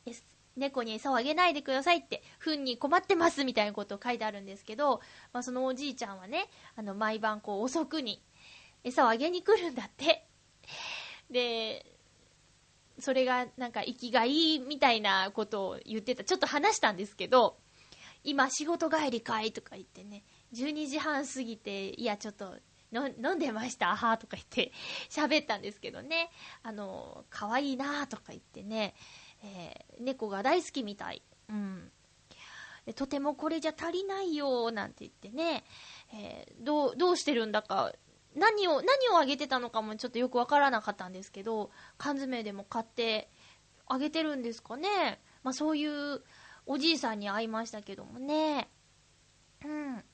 [0.57, 5.01] 猫に餌をあげないでくださいって、糞に困ってますみたいなことを書いてあるんですけど、
[5.33, 8.23] まあ、そのおじいちゃんはね、あの、毎晩こう遅くに
[8.85, 10.27] 餌をあげに来るんだって。
[11.31, 11.87] で、
[12.99, 16.25] それがなんか生きがいいみたいなことを言ってた。
[16.25, 17.57] ちょっと話したんですけど、
[18.25, 20.23] 今仕事帰りかいとか言ってね、
[20.55, 22.55] 12時半過ぎて、いやちょっと
[22.93, 24.73] 飲んでましたはとか言って
[25.11, 26.31] 喋ったんですけどね、
[26.63, 28.95] あの、可愛いなとか言ってね、
[29.43, 31.23] えー、猫が大好きみたい。
[31.49, 31.91] うん。
[32.97, 35.65] とてもこれじゃ足りないよ、なんて言ってね、
[36.13, 37.93] えー、どう、どうしてるんだか、
[38.35, 43.31] 何を、何をあげてたのかもちょっとよくわからなかったんですけど、缶詰でも買って
[43.87, 45.21] あげてるんですかね。
[45.45, 46.23] まあそういう
[46.67, 48.69] おじいさんに会いましたけどもね。
[49.65, 50.05] うん。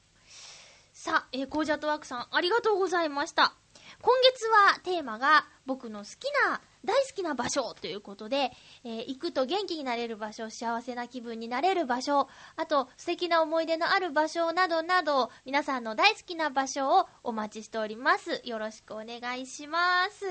[0.93, 3.55] さあ、えー、コージャットワークさん、ありがとうございました。
[4.03, 8.53] 今月はテーマが僕の好きな大好きな場所ということで、
[8.85, 18.41] えー、行くと元気になれる場所、幸せな気分になれる場所、あと素敵な思い出のある場所などなど、皆さんの大好きな場所をお待ちしております。
[18.45, 20.25] よろしくお願いします。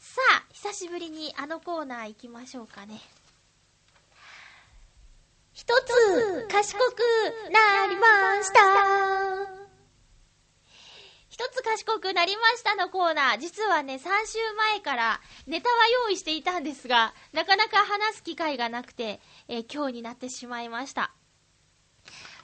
[0.00, 3.00] さあ、久しぶりにあのコーナー行きましょうかね。
[5.52, 7.02] 一つ賢く
[7.52, 9.61] なりました一
[11.52, 13.38] つ賢くなりましたのコーナー。
[13.38, 15.74] 実はね、3週前からネタは
[16.06, 21.12] 用意していたんですが、なかなか話す機会がなくて、えー、今日になってしまいました。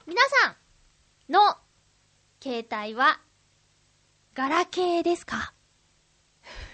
[0.05, 1.57] 皆さんの
[2.41, 3.19] 携帯は、
[4.33, 5.53] ガラケーですか？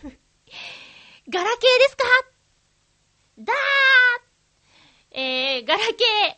[1.27, 2.03] ガラケーですか？
[3.39, 6.35] だーえー、ガラケー。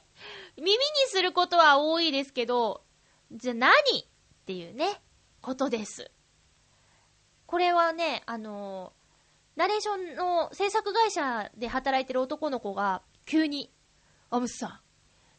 [0.57, 0.77] 耳に
[1.09, 2.83] することは多いですけど、
[3.31, 3.71] じゃあ何？
[3.99, 4.05] っ
[4.47, 5.01] ていうね。
[5.47, 6.11] ことです。
[7.45, 8.91] これはね、あの
[9.55, 13.71] ナレーションの制作会社で働いてる男の子が、急に、
[14.29, 14.79] アムスさん、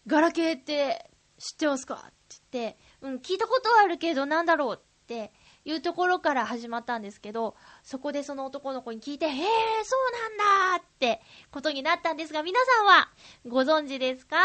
[0.06, 2.06] ガラケーって知ってますか？
[2.06, 4.76] って言って、うん、聞いたことはあるけど、なんだろう？
[4.78, 5.30] って
[5.66, 9.44] いうところから始まったんですけど、そこでその男の子に聞いて、へえ、
[9.84, 10.82] そうなんだ！
[10.82, 13.10] ってことになったんですが、皆さんは
[13.46, 14.38] ご存知ですか？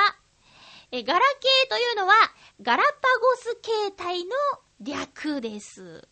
[0.92, 2.14] え、ガラケーというのは、
[2.62, 4.32] ガラパゴス携帯の
[4.84, 6.08] 略です。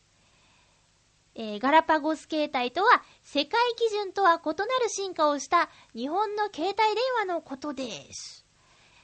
[1.36, 6.78] えー、ガラパゴス携帯とは、世界基準とは異なる進化をした日本の携帯電
[7.20, 8.46] 話のことです。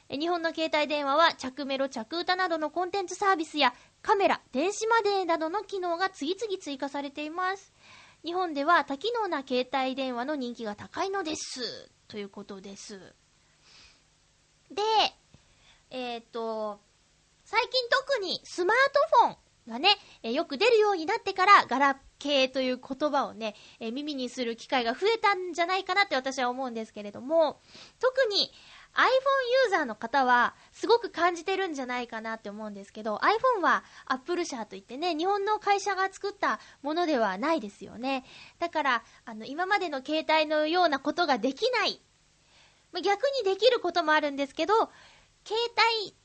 [0.09, 7.73] 日本の携帯電話は着メロ着歌などのコンテンツサービスやカメラ、電子マネーなどの機能が次々追加されています。
[8.23, 11.89] 日本では多機能な携帯電話の人気が高いのです。
[12.07, 13.13] ということです。
[14.71, 14.81] で、
[15.89, 16.79] えっ、と、
[17.43, 18.77] 最近特にスマー
[19.11, 19.37] トフォン
[19.67, 19.89] がね、
[20.23, 27.59] えよく出るようになってから、ガラ系という言葉をね、え、耳にする機会が増えたんじゃないかなって私は思うんですけれども、
[27.99, 28.51] 特に
[28.97, 38.25] iPhone ユーザーの方はすごく感じてるんじゃないかなって思うんですけど、iPhone は Apple 社といってね、日本の会社が作ったものではないですよね。
[38.59, 42.01] だから、あの、今までの携帯のようなことができない。
[43.03, 44.73] 逆にできることもあるんですけど、
[45.45, 45.61] 携
[46.01, 46.15] 帯、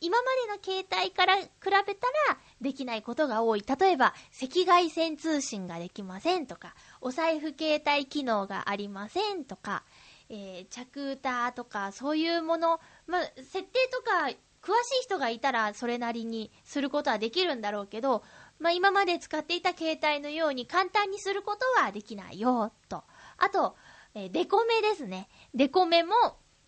[0.00, 3.64] 今までの携帯から比べたらできないことが多い。
[3.66, 9.84] 例えば、赤外線通信ができませんとか、お財布携帯機能がありませんとか、
[10.30, 14.28] えー、着歌とか、そういうもの、まあ、設定とか、
[14.62, 18.22] 詳しい人がいたらそれなりにすることはできるんだろうけど、
[18.60, 23.02] まあ、今まで使っていた携帯のように簡単にすることはできないよ、と。
[23.38, 23.76] あと、
[24.14, 25.28] えー、デコメですね。
[25.52, 26.14] デコメも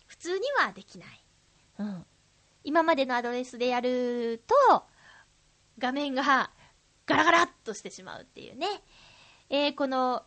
[0.07, 1.23] 普通にはできない。
[1.79, 2.05] うん。
[2.65, 4.83] 今までのアドレスでやると、
[5.77, 6.51] 画面が
[7.05, 8.67] ガラガラっとしてしまうっていうね。
[9.49, 10.23] えー、この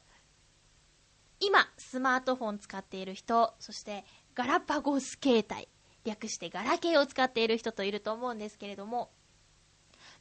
[1.41, 5.69] 今、スマートフォン使っている人、そしてガラパゴス携帯、
[6.05, 9.11] 略してガラケーを使っている人といると思うんですけれども、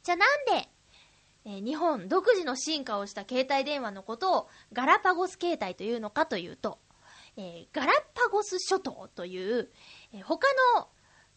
[0.02, 0.68] じゃあなんで、
[1.44, 6.78] えー、日本独自の進化をした携帯電話のことをガラパゴス携帯というのかというと、
[7.36, 9.70] えー、ガラパゴス諸島という、
[10.12, 10.88] えー、他の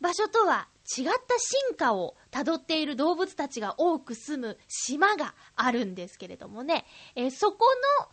[0.01, 6.85] 場所とは違った進化をたどっている動物たちが多く住む島があるんですけれどもね、
[7.15, 7.59] えー、そこ
[7.99, 8.07] の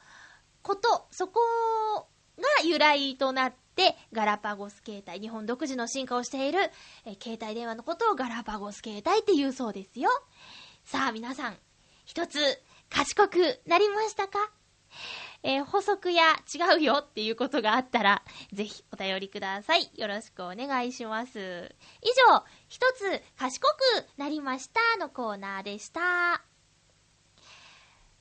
[0.63, 1.41] こと、そこ
[2.37, 6.61] が由来となって、ガラパゴス携帯、日本独自の進化をしている、
[7.07, 10.11] えー、携帯電話のことをガラパゴス携帯って言うそうですよ。
[10.85, 11.57] さあ皆さん、
[12.05, 12.39] 一つ
[12.91, 14.39] 賢くなりましたか？
[15.43, 16.23] えー、補足や
[16.53, 18.23] 違うよっていうことがあったら、
[18.53, 19.91] ぜひお便りください。
[19.95, 21.75] よろしくお願いします。
[22.03, 23.81] 以上、一つ賢く
[24.17, 26.01] なりましたのコーナーでした。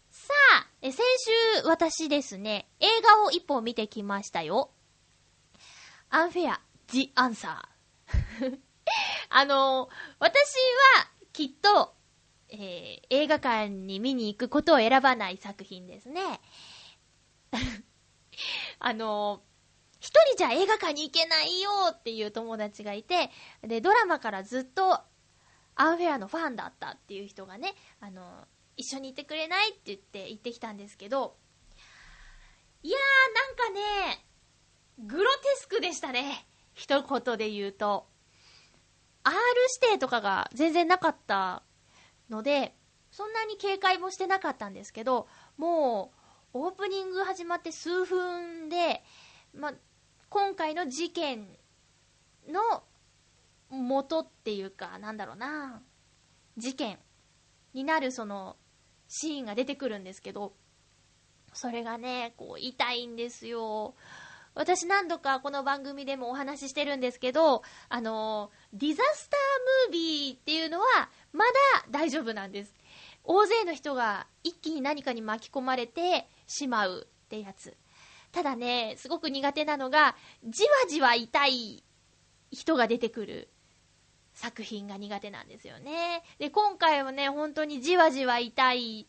[0.09, 1.03] さあ、え先
[1.61, 4.71] 週私ですね、映画を一本見てきましたよ。
[6.09, 8.59] アンフェア、ジ・アンサー。
[9.29, 9.89] あの
[10.19, 10.33] 私
[10.95, 11.93] はきっと、
[12.49, 16.39] えー、映画館に見に行くことを選ばない作品ですね。
[18.79, 19.43] あの
[19.99, 23.31] 一人じゃ映画館に行けないよっていう友達がいて、
[23.61, 25.01] で、ドラマからずっと
[25.75, 31.35] アンフェアのファンだったっていう人がね、あの一緒にいてくれないって言って行ってきたんですけど、
[32.83, 34.25] いやーなんかね、
[34.99, 36.47] グロテスクでしたね。
[36.73, 38.07] 一言で言うと。
[39.23, 39.35] R
[39.81, 41.63] 指定とかが全然なかった
[42.29, 42.75] ので、
[43.11, 45.27] そんなに警戒もしてなかったんですけど、
[45.57, 46.16] もう、
[46.53, 49.03] オープニング始まって数分で、
[49.53, 49.73] ま、
[50.29, 51.47] 今回の事件
[52.49, 52.83] の
[53.69, 55.81] 元っていうか、なんだろうな、
[56.57, 56.99] 事件
[57.73, 58.55] になるその
[59.07, 60.53] シーンが出てくるんですけど、
[61.53, 63.95] それがね、こう、痛いんですよ。
[64.53, 70.85] 私何度かこの番組でもお話ししてるんですけど、あの、ディザスタームービーっていうのは、
[71.31, 71.51] まだ
[71.91, 72.73] 大丈夫なんです。
[73.27, 77.75] 大勢の人が一気に何かに巻き込まれてしまうってやつ。
[78.31, 80.15] ただね、すごく苦手なのが、
[80.45, 81.83] じわじわ痛い
[82.51, 83.49] 人が出てくる
[84.33, 86.23] 作品が苦手なんですよね。
[86.39, 89.07] で、今回はね、本当にじわじわ痛い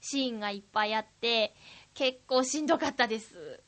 [0.00, 1.54] シーンがいっぱいあって、
[1.94, 3.62] 結構しんどかったです。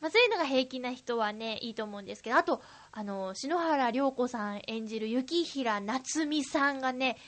[0.00, 7.18] まあ、そういうのが平気な人はね、いいと思うんですけど、あと、あの、篠原涼子さん演じる雪平夏美さんがね、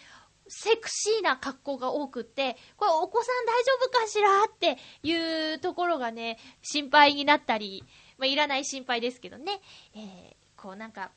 [0.55, 7.83] セクシーな格好が多くって、これお子さん大丈夫かしらっていうところがね、心配になったり、
[8.19, 9.61] まあ、いらない心配ですけどね、
[9.95, 11.11] えー、こうなんか、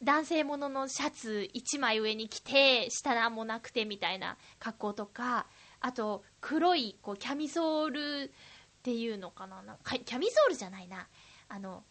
[0.00, 5.46] 男性もののシャツ1枚上に着て、下何もなくてみたいな格好とか、
[5.80, 11.08] あと、黒い、こう、キャミソールっていうのかななかキャミソールじゃないな。
[11.48, 11.82] あの、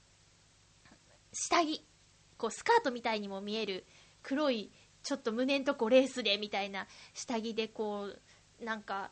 [1.34, 1.86] 下着。
[2.38, 3.86] こう、スカートみたいにも見える、
[4.24, 4.72] 黒い、
[5.04, 8.10] ちょっと胸んとこレースでみたいな下着でこ
[8.62, 9.12] う、なんか、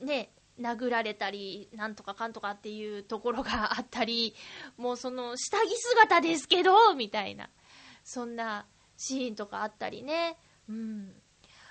[0.00, 4.34] ね、殴られたり、なんとかかんとかっていうところがあったり、
[4.76, 7.48] もうその下着姿ですけど、みたいな。
[8.04, 8.66] そんな
[8.96, 10.36] シーンとかあったりね。
[10.68, 11.12] うん。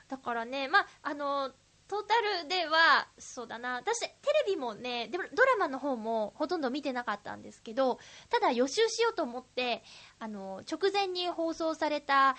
[0.07, 1.51] だからね、まあ、あの、
[1.88, 4.07] トータルでは、そうだな、私、テ
[4.47, 7.99] レビもね、でもドラマの方もほとんど見てなかったんですけど、
[8.30, 9.84] ただ予習しようと思って、
[10.20, 12.36] あの、直前に放送された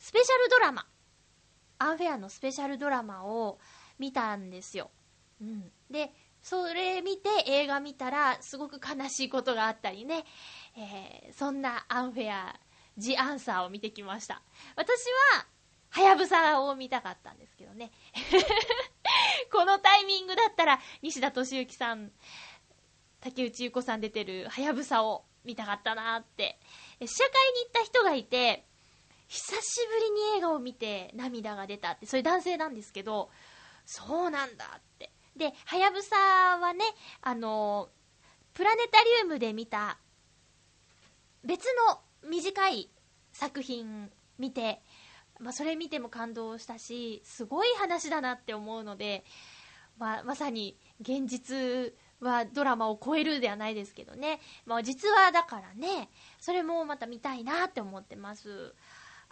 [0.00, 0.86] スペシャルドラマ、
[1.78, 3.58] アンフェアのスペシャルドラマを
[3.98, 4.90] 見たんですよ。
[5.42, 5.70] うん。
[5.90, 10.24] で、それ見て映画見たらすごく悲しいことがあったりね、
[10.74, 12.58] えー、そんなアンフェア
[12.96, 14.42] ジ・アンサーを見てきました。
[14.74, 14.88] 私
[15.34, 15.46] は、
[15.90, 17.90] はやぶさを見たかったんですけどね。
[19.52, 22.10] このタイミングだったら、西田敏行さん、
[23.20, 26.58] 竹内優子さん出てる、はやぶさを見たかったなーって。
[27.00, 28.66] 試写会に行った人がいて、
[29.30, 33.30] 久しぶりに映画を見て涙が出たって、それ男性なんですけど、
[33.86, 35.12] そうなんだって。
[35.36, 36.16] で、はやぶさ
[36.60, 36.84] はね、
[37.22, 37.88] あの、
[38.54, 39.98] プラネタリウムで見た、
[41.44, 42.90] 別の短い
[43.32, 44.82] 作品見て、
[45.38, 49.24] まあ、それ見ても感動したし、すごい話だなって思うので、
[49.96, 54.40] まあ、まさに現実はドラマを超えるではないですけどね。
[54.66, 56.10] まあ、実話だからね、
[56.40, 58.74] それもまた見たいなって思ってます。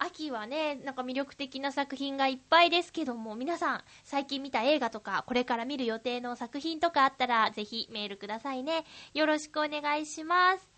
[0.01, 8.85] 秋はね、なんか魅力的な作品がいっぱいですけども、皆さん、最近見た映画とか、これから見る予定の作品とかあったら、ぜひメールくださいね。
[9.13, 10.69] よろしくお願いします。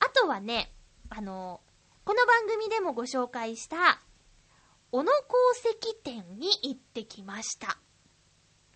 [0.00, 0.72] あとはね、
[1.10, 1.60] あの、
[2.04, 4.00] この番組でもご紹介した、
[4.90, 7.78] 小野功石店に行ってきました。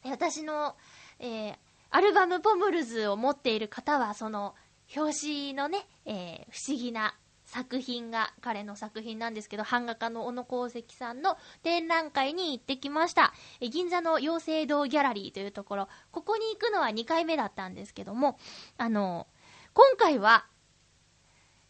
[0.04, 0.76] 私の、
[1.18, 1.56] えー、
[1.90, 4.54] アルバムポムルズを持っている方は、その、
[4.96, 7.18] 表紙のね、えー、不思議な
[7.48, 13.32] 作品が彼の作品なんですけど、版画家の小野功石さんの展覧会に行ってきました。
[13.60, 18.38] え銀座の妖精堂ギャラリーというところ、ここに行くのは2回目だったんですけども、
[18.76, 19.26] あの、
[19.72, 20.46] 今回は、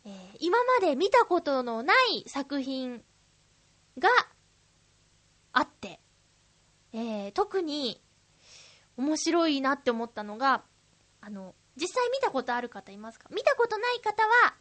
[0.05, 3.05] えー、今まで見たことのない作品
[3.99, 4.09] が
[5.53, 6.01] あって、
[6.93, 8.03] えー、特に
[8.97, 10.65] 面白いなって思ったのが、
[11.21, 13.29] あの、実際見たことある方いますか？
[13.33, 14.57] 見たことない方は、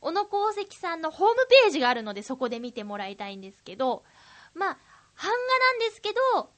[0.00, 4.04] 小野功石さんのホームページがあるのでそこで見てもらいたいんですけど、
[4.54, 4.78] まあ、
[5.20, 6.50] 版画なんですけど、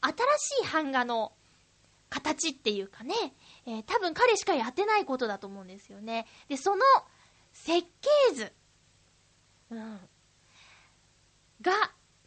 [0.00, 1.32] 新しい版画の
[2.08, 3.14] 形っていうかね、
[3.66, 6.26] えー、多分彼しかやってないことだと思うんですよね。
[6.48, 6.82] で、その
[7.52, 7.82] 設
[8.28, 8.52] 計図、
[9.70, 10.00] うん、
[11.60, 11.72] が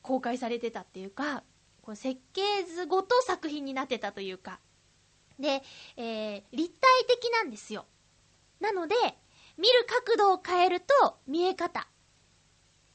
[0.02, 1.44] 公開されてたっていうか、
[1.82, 4.60] この設計図ごと作品になってたというか、
[5.40, 5.64] で、
[5.96, 7.86] えー、立体的なんですよ。
[8.60, 8.96] なので、
[9.58, 11.88] 見る角度を変えると見え方、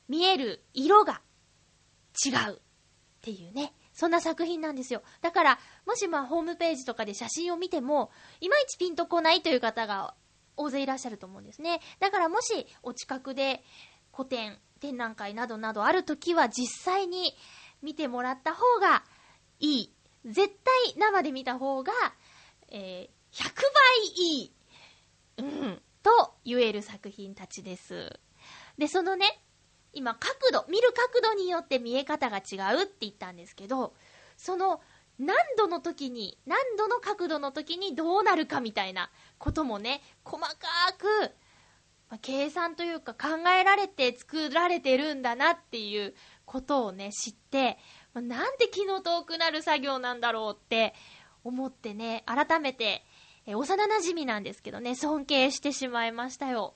[0.08, 1.20] 見える色が
[2.24, 2.58] 違うっ
[3.20, 5.02] ていうね、そんな作品なんですよ。
[5.20, 8.10] だから、もしまあホームページとかで写真を見ても、
[8.40, 10.14] いまいちピンとこないという方が
[10.56, 11.80] 大勢いらっしゃると思うんですね。
[12.00, 13.62] だからもしお近くで
[14.14, 17.34] 古典、展覧会などなどあるときは実際に
[17.82, 19.04] 見てもらった方が
[19.60, 19.92] いい。
[20.24, 21.92] 絶対生で見た方が、
[22.68, 24.52] えー、100倍いい。
[25.38, 25.82] うん。
[26.03, 28.18] と言える作品たちです。
[28.78, 29.42] で、そのね、
[29.92, 33.94] 今角度、見る角度によって見え方が違うって言ったんですけど、
[34.36, 34.80] その
[35.18, 40.57] 何度の時に、何度の角度の時にどうなるかみたいなこともね、細か
[40.98, 41.07] く、
[42.09, 47.78] まあ、計算というか考えられて作られてるんだなっていうことをね、知って、
[48.14, 50.94] まあ、なんて気の遠くなる作業なんだろうって
[51.44, 53.05] 思ってね、改めて、
[53.47, 56.74] え幼馴染なんですけどね、尊敬してしまいましたよ。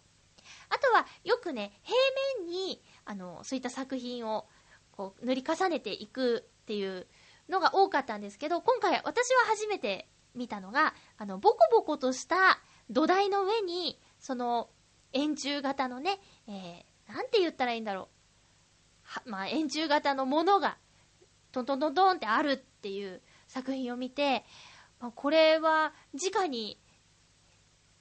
[0.68, 1.96] あとは、よくね、平
[2.40, 4.46] 面に、あの、そういった作品を、
[4.92, 7.06] こう、塗り重ねていくっていう
[7.48, 12.58] のが多かったんですけど、今回私は初めて見たのが、あの、ボコボコとした
[12.90, 14.70] 土台の上に、その、
[15.12, 18.08] 円柱型のね、えー、なんて言ったらいいんだろう。
[19.02, 20.78] は、まあ、円柱型のものが、
[21.52, 24.44] トントントントンってあるっていう作品を見て、
[25.00, 26.80] まあ、これは、直に、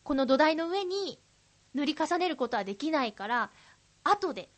[0.03, 1.19] この土台の上に
[1.73, 3.51] 塗り重ねることはできないから、
[4.03, 4.49] 後で、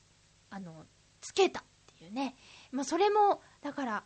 [0.50, 0.86] あの、
[1.22, 1.64] つけたっ
[1.98, 2.36] ていうね。
[2.72, 4.04] まあ、それも、だから、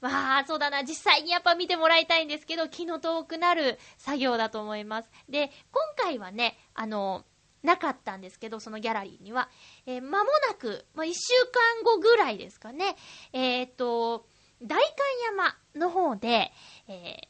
[0.00, 5.10] まあ、そうだな、実際にやっぱ見てもらいたいんですけど、気の遠くなる作業だと思います。
[5.28, 7.24] で、今回はね、あの、
[7.62, 9.50] なかったんですけど、そのギャラリーには。
[9.86, 12.96] えー、間もなく、まあ、一週間後ぐらいですかね、
[13.32, 14.26] えっ、と、
[14.62, 14.88] 代官
[15.36, 16.52] 山の方で、
[16.88, 17.28] え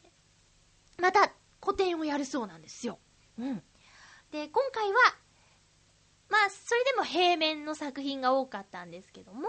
[1.01, 2.99] また個展をやるそうなんですよ。
[3.39, 3.63] うん。
[4.31, 4.97] で、今回は、
[6.29, 9.43] まあ、それでも平面の作品が多かったんですけども、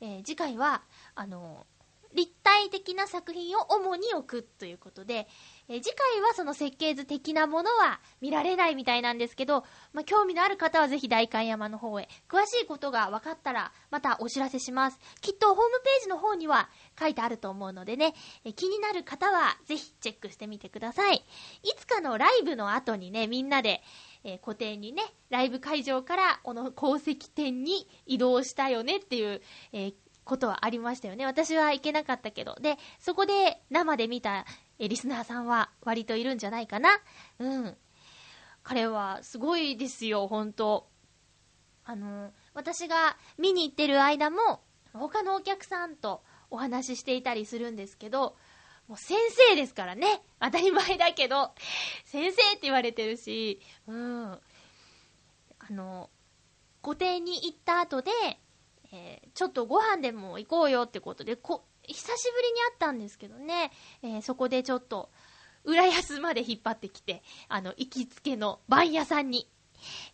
[0.00, 0.82] えー、次回は、
[1.14, 1.66] あの、
[2.14, 5.26] 立体的な作品を主に置くということで、
[5.68, 14.98] え、次回はその設計図的なものは見られないみたいなんですけど、まあ、興味のある方はぜひ代官山の方へ、詳しいことが分かったらまたお知らせします。
[15.20, 21.16] きっとホームページの方には書いてあると思うのでね、え、気になる方はぜひチェックしてみてください。
[21.16, 21.22] い
[21.76, 23.82] つかのライブの後にね、みんなで、
[24.24, 29.42] えー、固定にね、ライブ会場からこの宝石店に移動したよねっていう、
[29.72, 29.94] えー、
[30.24, 31.26] ことはありましたよね。
[31.26, 32.54] 私は行けなかったけど。
[32.60, 34.44] で、そこで生で見た
[34.82, 36.90] えリスナーさんは割といるんじゃないかな。
[37.38, 37.76] うん。
[38.64, 40.88] 彼はすごいですよ、本当
[41.84, 44.60] あの、私が見に行ってる間も、
[44.92, 48.36] 他のお客さんとお話ししていたりするんですけど、
[48.88, 49.16] もう先
[49.50, 50.20] 生ですからね。
[50.40, 51.52] 当たり前だけど、
[52.04, 54.32] 先生って言われてるし、うん。
[54.32, 54.40] あ
[55.70, 56.10] の、
[56.82, 58.10] 御殿に行った後で、
[58.90, 63.72] えー、ちょっとご飯でも行こうよってことで、こ、久しぶりに会ったんですけどね、
[64.02, 65.10] えー、そこでちょっと、
[65.64, 69.48] 浦安まで引っ張ってきて、あの、行きつけの番屋さんに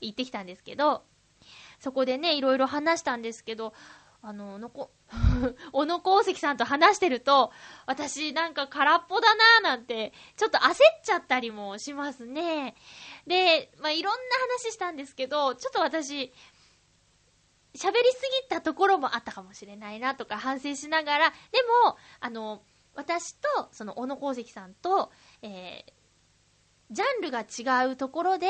[0.00, 1.02] 行ってきたんですけど、
[1.80, 3.72] そこでね、いろいろ話したんですけど、
[4.20, 4.90] あの、のこ、
[5.72, 7.52] 小野功石さんと話してると、
[7.86, 12.74] 私なんか空っぽだなーなんて、ちょっと焦っちゃったりもしますね。
[13.26, 14.20] で、まあ、いろんな
[14.62, 16.32] 話したんですけど、ちょっと私、
[17.78, 21.34] 喋りすぎたところもあったかもしれないなとか反省しながら、で
[21.84, 22.62] も、あの、
[22.94, 25.10] 私と、その、小野功石さんと、
[25.42, 25.92] えー、
[26.90, 28.46] ジャンルが違うところで、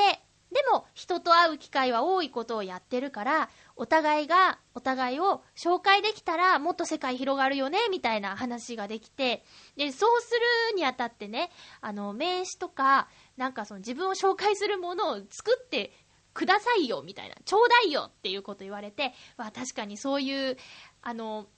[0.51, 9.45] でも、人と会う機会は多いことをやってるから、お互いが、お互いを紹介できたら、もっと世界広がるよね、みたいな話ができて、
[9.77, 10.31] で、そうす
[10.71, 11.51] るにあたってね、
[11.83, 15.93] あの、名刺とか、なんかその自分を紹介するものを作って
[16.39, 20.57] くださいよ、みたいな、ちょうだいよっていうこと言われて、わ、確かにそういう、
[21.03, 21.49] あの、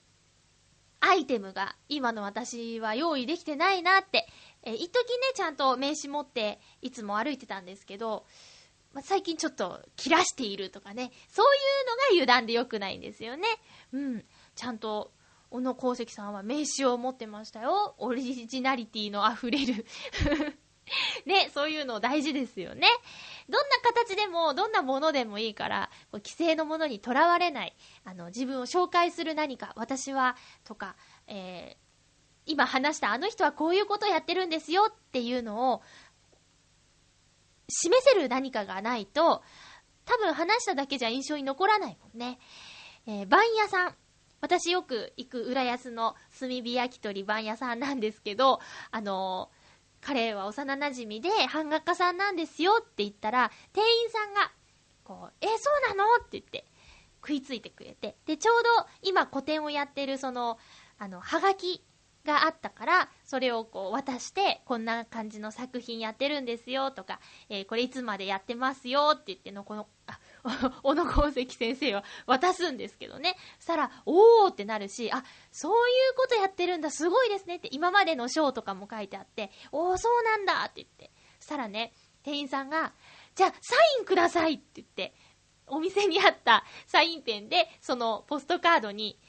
[0.99, 4.27] アイテムが今の私は用意できてないなって、
[4.63, 5.01] え一時ね、
[5.35, 8.25] ちゃんと名刺持っていつも歩いてたんですけど、
[8.91, 13.43] まあ、最近ちょっと切らしているとかね、そういうのが油断で良くないんですよね。
[13.93, 14.25] うん。
[14.55, 15.11] ちゃんと、
[15.51, 17.93] 小野功石さんは名刺を持ってましたよ。
[17.99, 19.85] オリジナリティの溢れる
[21.25, 22.87] ね、そういうの大事ですよね。
[23.49, 30.95] どんな形でも、どんなものでもいいから、こう規制のものにとらわれない、あの、自分を紹介する何か、私は、とか、
[31.27, 31.81] えー、
[32.45, 35.83] 今話したあの人はこういうことをやってるんですよっていうのを、
[37.69, 39.43] 示せる何かがないと、
[40.05, 42.39] 多分話しただけじゃ印象に残らないもんね。
[43.07, 43.95] えー、番屋さん。
[44.41, 49.60] 私よく行く浦安の炭火焼き鳥番屋さんなんですけど、あのー、
[50.01, 54.51] 彼は幼馴染で版画家さんなんですよって言ったら、店員さんが、
[55.03, 56.15] こう、え、そうなの？
[56.15, 56.65] って言って、
[57.21, 58.17] 食いついてくれて。
[58.25, 58.69] で、ちょうど
[59.03, 60.57] 今個展をやってるその、
[60.97, 61.83] あの、はがき
[62.25, 70.19] があったから、それをこう渡して、こんな感じの作品やってるんですよとか、えー、これいつまでやってますよって言っての、この、あ、
[70.83, 73.37] 小野功石先生は渡すんですけどね。
[73.59, 81.11] したら、おーってなるし、あ、そういうことやってるんだ、すごいですねって、今までの章とかも書いてあって、おー、そうなんだって言って。
[81.39, 82.93] したらね、店員さんが、
[83.35, 85.15] じゃあ、サインくださいって言って、
[85.67, 89.19] お店にあったサインペンで、そのポストカードに、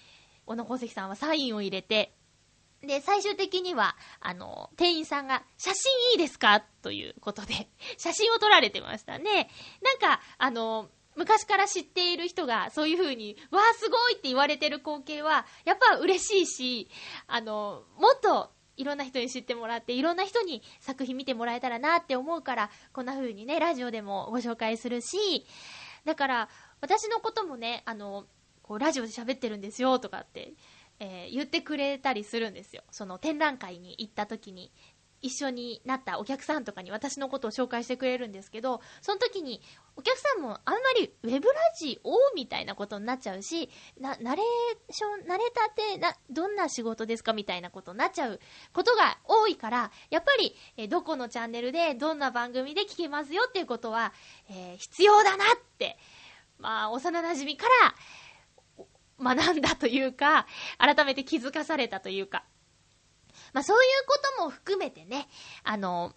[0.44, 2.14] 小野功石さんはサインを入れて、
[2.82, 6.60] で、最終的には、あの、店員さんが、写真いいですか？
[6.82, 9.48] ということで、写真を撮られてましたね。
[9.82, 16.90] なんか、あの、昔から知っている人が、そういう風に、わーすごいって言われてる光景は、やっぱ嬉しいし、
[17.26, 25.46] あの、もっと、いろんな人に知ってもらって、いろんな人に作品見てもらえたらなって思うから、こんな風にね、ラジオでもご紹介するし、
[26.04, 26.48] だから、
[26.80, 28.26] 私のこともね、あの、
[28.62, 30.54] こう、ラジオで喋ってるんですよ、とかって、
[30.98, 32.82] えー、言ってくれたりするんですよ。
[32.90, 34.72] その展覧会に行った時に、
[35.22, 39.62] 一緒になったお客さんとかに私のことを紹介してくれるんですけど、その時に
[39.96, 43.70] お客さんもあんまりウェブラジオみたいなことになっちゃうし、
[44.00, 48.40] な、ナレーション、ナレーターってな、どんな仕事ですかみたいなことになっちゃう
[48.72, 54.12] ことが多いから、やっぱり、えどこのチャンネルでどんな番組で聞けますよっていうことは、
[54.50, 55.48] えー、必要だなっ
[55.78, 55.96] て、
[56.58, 57.94] まあ、幼馴染から、
[59.22, 60.46] 学んだというか、
[60.78, 62.44] 改めて気づかされたというか。
[63.52, 65.28] まあそういうことも含めてね、
[65.64, 66.14] あの、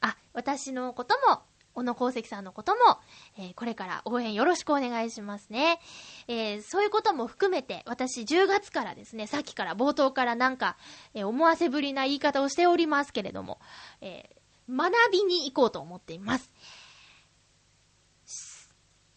[0.00, 1.42] あ、私のことも、
[1.72, 2.98] 小野功石さんのことも、
[3.38, 5.78] えー、これから応援よろしくお願いしますね。
[6.26, 10.76] えー、そういうことも含めて、私10月からですね、さっきから冒頭からなんか、
[11.14, 13.60] えー、思わせぶりな言い方をしておりますけれども、
[14.00, 14.36] え
[14.68, 16.52] 学びに行こうと思っています。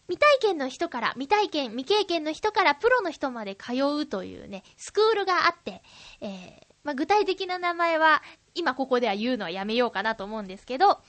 [0.06, 5.82] 未体験の人から、未体験、未経験の人からプロの人まで通うというね、スクールがあって、
[6.20, 8.22] え、まあ、具体的な名前は、
[8.54, 11.00] 今ここでは言うのはやめようかなと思うんですけど、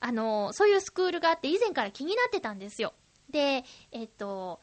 [0.00, 2.92] あの、そういうスクールがあって以前から気になってたんですよ。
[3.30, 4.60] で、えっと、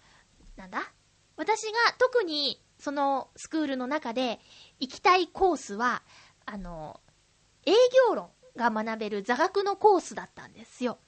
[0.56, 0.92] なんだ？
[1.38, 4.40] 私が特にそのスクールの中で
[4.80, 6.04] 行きたいコースは、
[6.46, 7.02] あの、
[7.66, 7.72] 営
[8.10, 11.00] 業論が学べる座学のコースだったんですよ。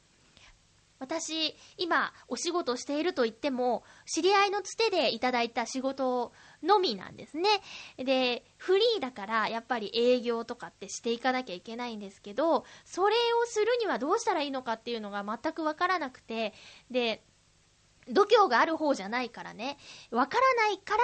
[0.99, 6.33] 私、今、お仕事していると言っても、知り合いのつてでいただいた仕事を
[6.63, 7.49] のみなんですね。
[7.97, 16.53] で、フリーだから、やっぱり営業とかってしていかなきゃいけないんですけど、それをするにはどうしたらいいのかっていうのが全くわからなくて、
[16.89, 17.23] で、
[18.09, 19.77] 度胸がある方じゃないからね、
[20.11, 20.95] わからないか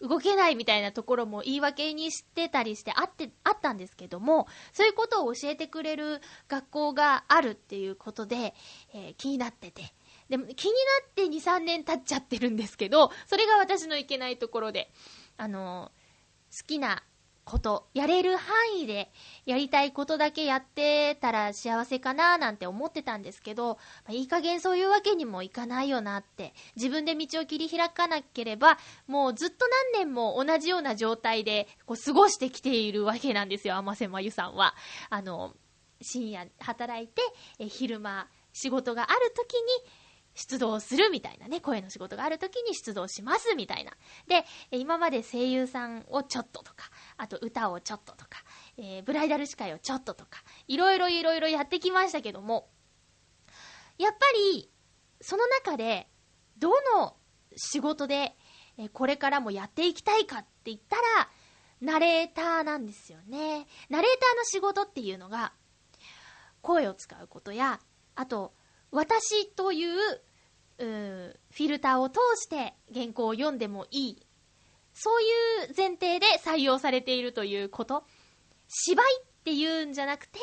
[0.00, 8.54] ら動けないみたいなところも言い訳にしてたりしてあって、あったんですけども、そういうことを教えてくれる学校があるっていうことで、
[8.92, 9.94] えー、気になってて。
[10.32, 10.78] でも気にな
[11.10, 14.90] って2、3年経っちゃってるんですけど、それが私のいけないところで、
[15.36, 15.92] あの、
[16.50, 17.02] 好きな
[17.44, 19.12] こと、やれる範囲で
[19.44, 23.76] やりたいことだけやってたら幸せかななんて思ってたんですけど、
[24.06, 34.74] まあ、いい加減そういうわけにもいかないよなって、自分で道を切り開かなければ、もうずっと何年も同じような状態でこう過ごしてきているわけなんですよ、甘瀬まゆさんは。
[35.10, 35.54] あの、
[36.00, 37.20] 深夜働いて、
[37.58, 40.01] え昼間仕事がある時に、
[40.34, 43.92] 出動するみたいなね、声の仕事がある時に出動しますみたいな。
[44.26, 48.42] で、今まで声優さんをちょっととか、あと歌をちょっととか、
[48.78, 52.70] えー、ブライダル司会をちょっととか、いろいろいろいろやってきましたけども、
[53.98, 54.18] やっぱ
[54.54, 54.70] り、
[55.20, 56.08] その中で、
[56.58, 57.16] どの
[57.56, 58.36] 仕事で、
[58.78, 61.30] えこれからもやっていきたいかって言ったら、
[61.80, 63.66] ナレーターなんですよね。
[63.90, 65.52] ナレーターの仕事っていうのが、
[66.62, 67.80] 声を使うことや、
[68.14, 68.54] あと、
[68.92, 69.96] 私という、
[70.78, 70.84] う
[71.50, 74.26] フィルターを通して原稿を読んでもいい。
[74.92, 75.26] そうい
[75.70, 78.04] う前提で採用されているということ。
[78.68, 80.38] 芝居っていうんじゃなくて、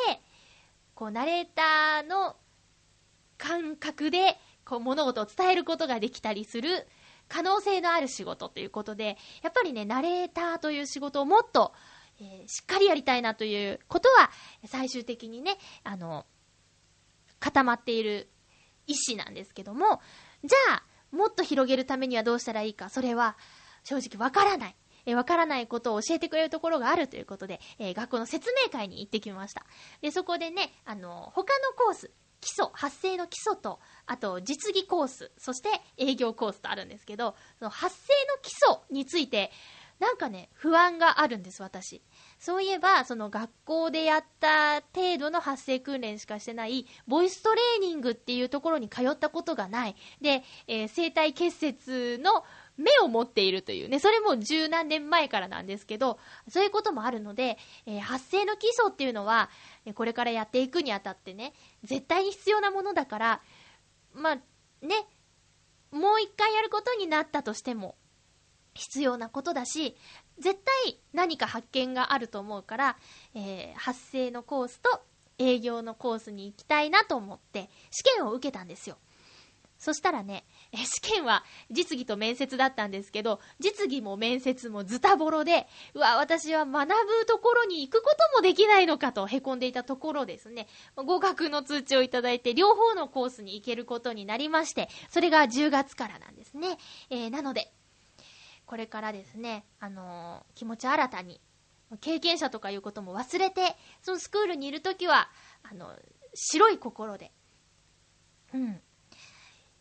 [0.95, 2.35] こう、ナレーターの
[3.37, 6.87] 感覚で、こう、物事を伝えることができたりする
[7.27, 11.73] 可能性のある仕事ということで、やっぱりね、ナレーターという仕事をもっと、
[12.19, 14.31] えー、しっかりやりたいなということは、
[14.65, 16.25] 最終的にね、あの、
[17.39, 18.29] 固まっている
[18.89, 20.01] 意思なんですけども、
[20.43, 20.83] じゃあ、
[21.15, 23.37] もっと広げるためにはどうしたらいいか、それは
[23.83, 24.75] 正直わからない。
[25.05, 29.65] えわからないことを教えてくれるところがあるということで、えー、学校の説明会に行ってきました。
[30.01, 32.11] で、そこでね、あの、他のコース、
[32.41, 39.51] 基礎、発声の基礎と、あと実技コース、そして営業コースとあるんですけど、その発声の基礎について、
[39.99, 42.01] なんかね、不安があるんです、私。
[42.39, 49.95] そういえば、その学校でやった程度の発声訓練しかしてない、ボイストレーニングっていうところに通ったことがない。
[50.21, 52.45] で、えー、生体結節の
[52.77, 56.17] 目を持っているというね、それも十何年前からなんですけど、
[56.47, 59.49] そういうこともあるので、えー、発声の基礎っていうのは、
[59.93, 63.41] これからやっていくにあたってね、絶対に必要なものだから、
[64.13, 64.35] まあ、
[64.85, 65.07] ね、
[65.91, 67.95] もう一回やることになったとしても、
[68.73, 69.97] 必要なことだし、
[70.39, 72.97] 絶対何か発見があると思うから、
[73.35, 75.01] えー、発声のコースと
[75.37, 78.97] 営業のコースに行きたいなと思って試験を受けたんですよ。
[79.79, 90.67] そしたらね、試験は実技と面接だったんですけど、実技も面接もズタボロで、うわ、私は学ぶところに行くこともできないのかと凹んでいたところですね、
[90.97, 96.77] 合格の通知をいただいて、両方のコースに行けることになりまして、それが10月からなんですね。
[97.09, 97.71] えー、なので、
[98.70, 101.41] これからですね、あのー、気持ち新たに、
[102.01, 105.28] 経験者とかいうことも忘れて、そのスクールにいるときは、
[105.63, 105.95] あの、
[106.36, 107.32] 白い心で、
[108.53, 108.80] うん、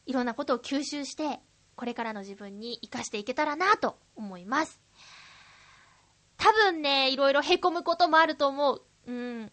[0.06, 1.38] いろんなことを吸収して、
[1.76, 4.80] これからの自分に活かしていけたらなと思います。
[6.38, 8.82] 多分ね、いろいろ凹むこともあると思う。
[9.06, 9.52] うん。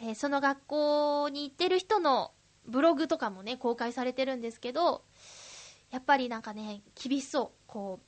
[0.00, 2.32] えー、その学校に行ってる人の
[2.66, 5.04] ブログとかもね、公開されてるんですけど、
[5.92, 7.58] やっぱりなんかね、厳しそう。
[7.68, 8.07] こう、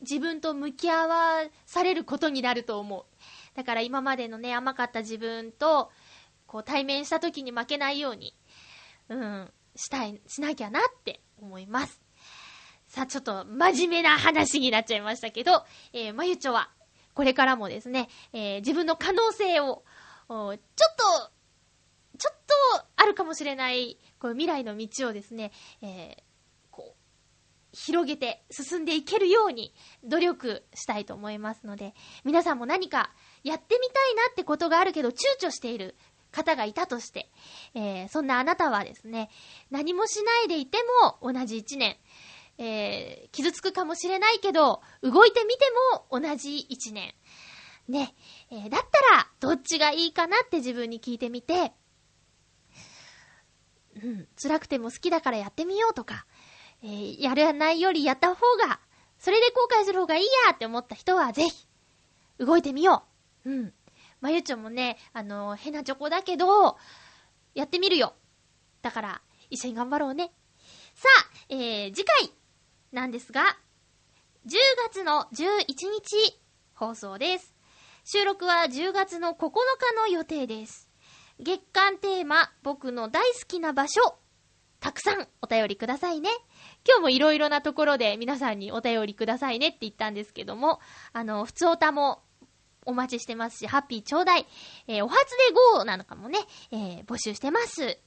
[0.00, 3.04] 自分と向き合わされることになると思う。
[3.54, 5.90] だから今までのね、甘かった自分と、
[6.46, 8.36] こう対面した時に負けないように、
[9.08, 12.00] うん、したい、しなきゃなって思います。
[12.88, 16.70] さあ、ちょっと真面目な話になっちゃいましたけど、えー、まゆちょは、
[17.14, 19.82] これからもですね、えー、自分の可能性を、
[20.28, 21.30] ちょっと、
[22.18, 22.34] ちょっ
[22.78, 26.22] とあるかもしれない、こう未来の道をですね、えー、
[27.76, 33.10] 広げて進んでいけるように努力したいと思いますので、皆さんも何か
[33.44, 35.94] やってみたいなってことがあるけど躊躇している
[36.32, 37.30] 方がいたとして、
[37.74, 39.28] えー、そんなあなたはですね、
[39.70, 41.98] 何もしないでいても同じ1年、
[42.56, 45.66] えー、傷つくかもしれないけど、動いてみて
[46.10, 47.14] も同じ1年。
[47.88, 48.14] ね、
[48.50, 51.72] えー、だったらどっちがいいかなって自分に聞いてみて、
[54.02, 56.26] うん、辛くても好きだからやってみようとか、
[56.86, 58.78] えー、やらないよりやった方が、
[59.18, 61.66] それで後悔する方がいいやって思った人はぜひ、
[62.38, 63.02] 動いてみよ
[63.44, 63.50] う。
[63.50, 63.74] うん。
[64.20, 66.76] まゆちょもね、あのー、変なチョコだけど、
[67.54, 68.14] やってみるよ。
[68.82, 70.30] だから、一緒に頑張ろうね。
[70.94, 72.30] さあ、えー、次回
[72.92, 73.42] なんですが、
[74.46, 74.54] 10
[74.88, 76.40] 月の11日
[76.72, 77.52] 放送です。
[78.04, 80.88] 収録は10月の9日の予定です。
[81.40, 84.00] 月間テーマ、僕の大好きな場所
[84.80, 86.30] たくさんお便りくださいね。
[86.86, 90.80] 今日もいろいろなところで皆さんにお便りくださいねって言ったんですけども、
[91.12, 92.22] あの、普通おたも
[92.84, 94.46] お待ちしてますし、ハッピーちょうだい。
[94.86, 96.38] えー、お初で GO なのかもね、
[96.70, 97.98] えー、募集してます。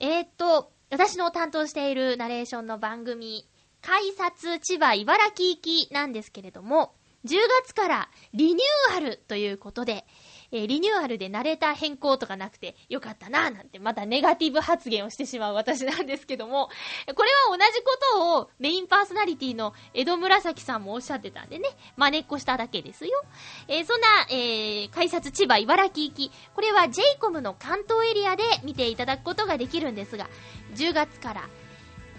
[0.00, 3.48] えー、っと、私の担当しているナレーションの番組、
[3.82, 10.06] 改札千葉茨城行きなんですけれども、10月からリニューアルということで、
[10.52, 16.68] えー、リニューアルでナレーター変更とかなくてよかったなぁなんてまたネガティブ発言をしてしまう私なんですけども、
[17.14, 23.24] これは同じことをメインパーソナリティの江戸紫さんもおっしゃってたんでね、真似っこしただけですよ。
[23.68, 30.28] えー、そんな、えー、改札千葉茨城行き、これは j イコムの関東エリアで見ていただくことができるんですが、
[30.74, 31.48] 10月から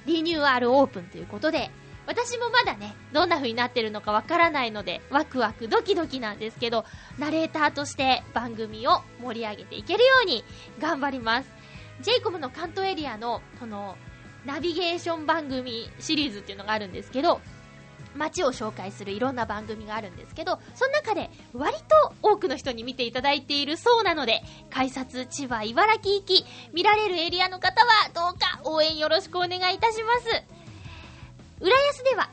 [0.05, 1.69] リニューアルオープンということで、
[2.07, 6.85] 私もまだね、どんな風になってるのかわからないので、ワクワクドキドキなんですけど、
[7.17, 10.43] ナレーターとして番組を盛り上げていけるように
[10.79, 11.49] 頑張ります。
[12.01, 13.97] ジェイコムの関東エリアの、この、
[14.45, 17.41] ナビゲーション番組シリーズっていうのがあるんですけど、
[18.15, 30.54] 街を紹介するいろんな番組があるんですけど、その中で割と多くの人に見ていただいているそうなので、改札千葉茨城行き、見られるエリアの方はどうか応援よろしくお願いいたします。
[31.65, 32.29] 浦安では、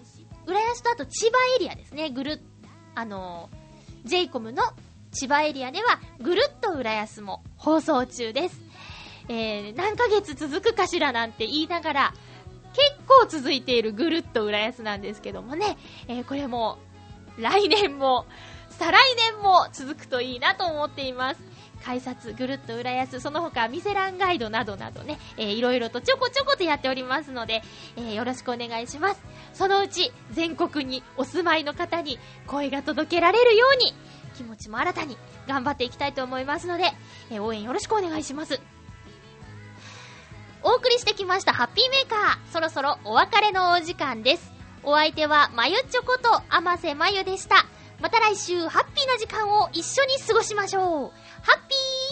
[0.47, 2.43] 浦安とあと千葉エリアですね、ぐる
[2.95, 4.63] あのー、j イコムの
[5.11, 8.61] 千葉エリアでは、ぐるっと浦安も放送中です。
[9.31, 12.15] えー、何ヶ月続くかしらなんて言いながら、
[12.75, 15.79] 結構続いているぐるっと浦安なんですけどもね、
[16.09, 16.77] えー、これも、
[17.39, 18.27] 来年も、
[18.69, 19.01] 再来
[19.33, 21.52] 年も続くといいなと思っています。
[21.85, 27.63] 改札ぐるっと浦安、その他ミセランガイドなどなどね、えー、いろいろとちょこちょことやっておりますので、
[27.97, 29.23] えー、よろしくお願いします。
[29.53, 33.95] そのうち全国にお住まいの方に声が届けられるように、
[34.37, 36.85] 気持ちも新たに頑張っていきたいと思いますので、
[37.31, 38.61] えー、応援よろしくお願いします。
[40.65, 44.53] お送りしてきましたハッピーメーカー、そろそろお別れのお時間です。
[44.85, 47.67] お相手はまゆちょことあませまゆでした。
[48.03, 50.85] また来週ハッピーな時間を一緒に過ごしましょう。
[50.85, 51.77] ハッピ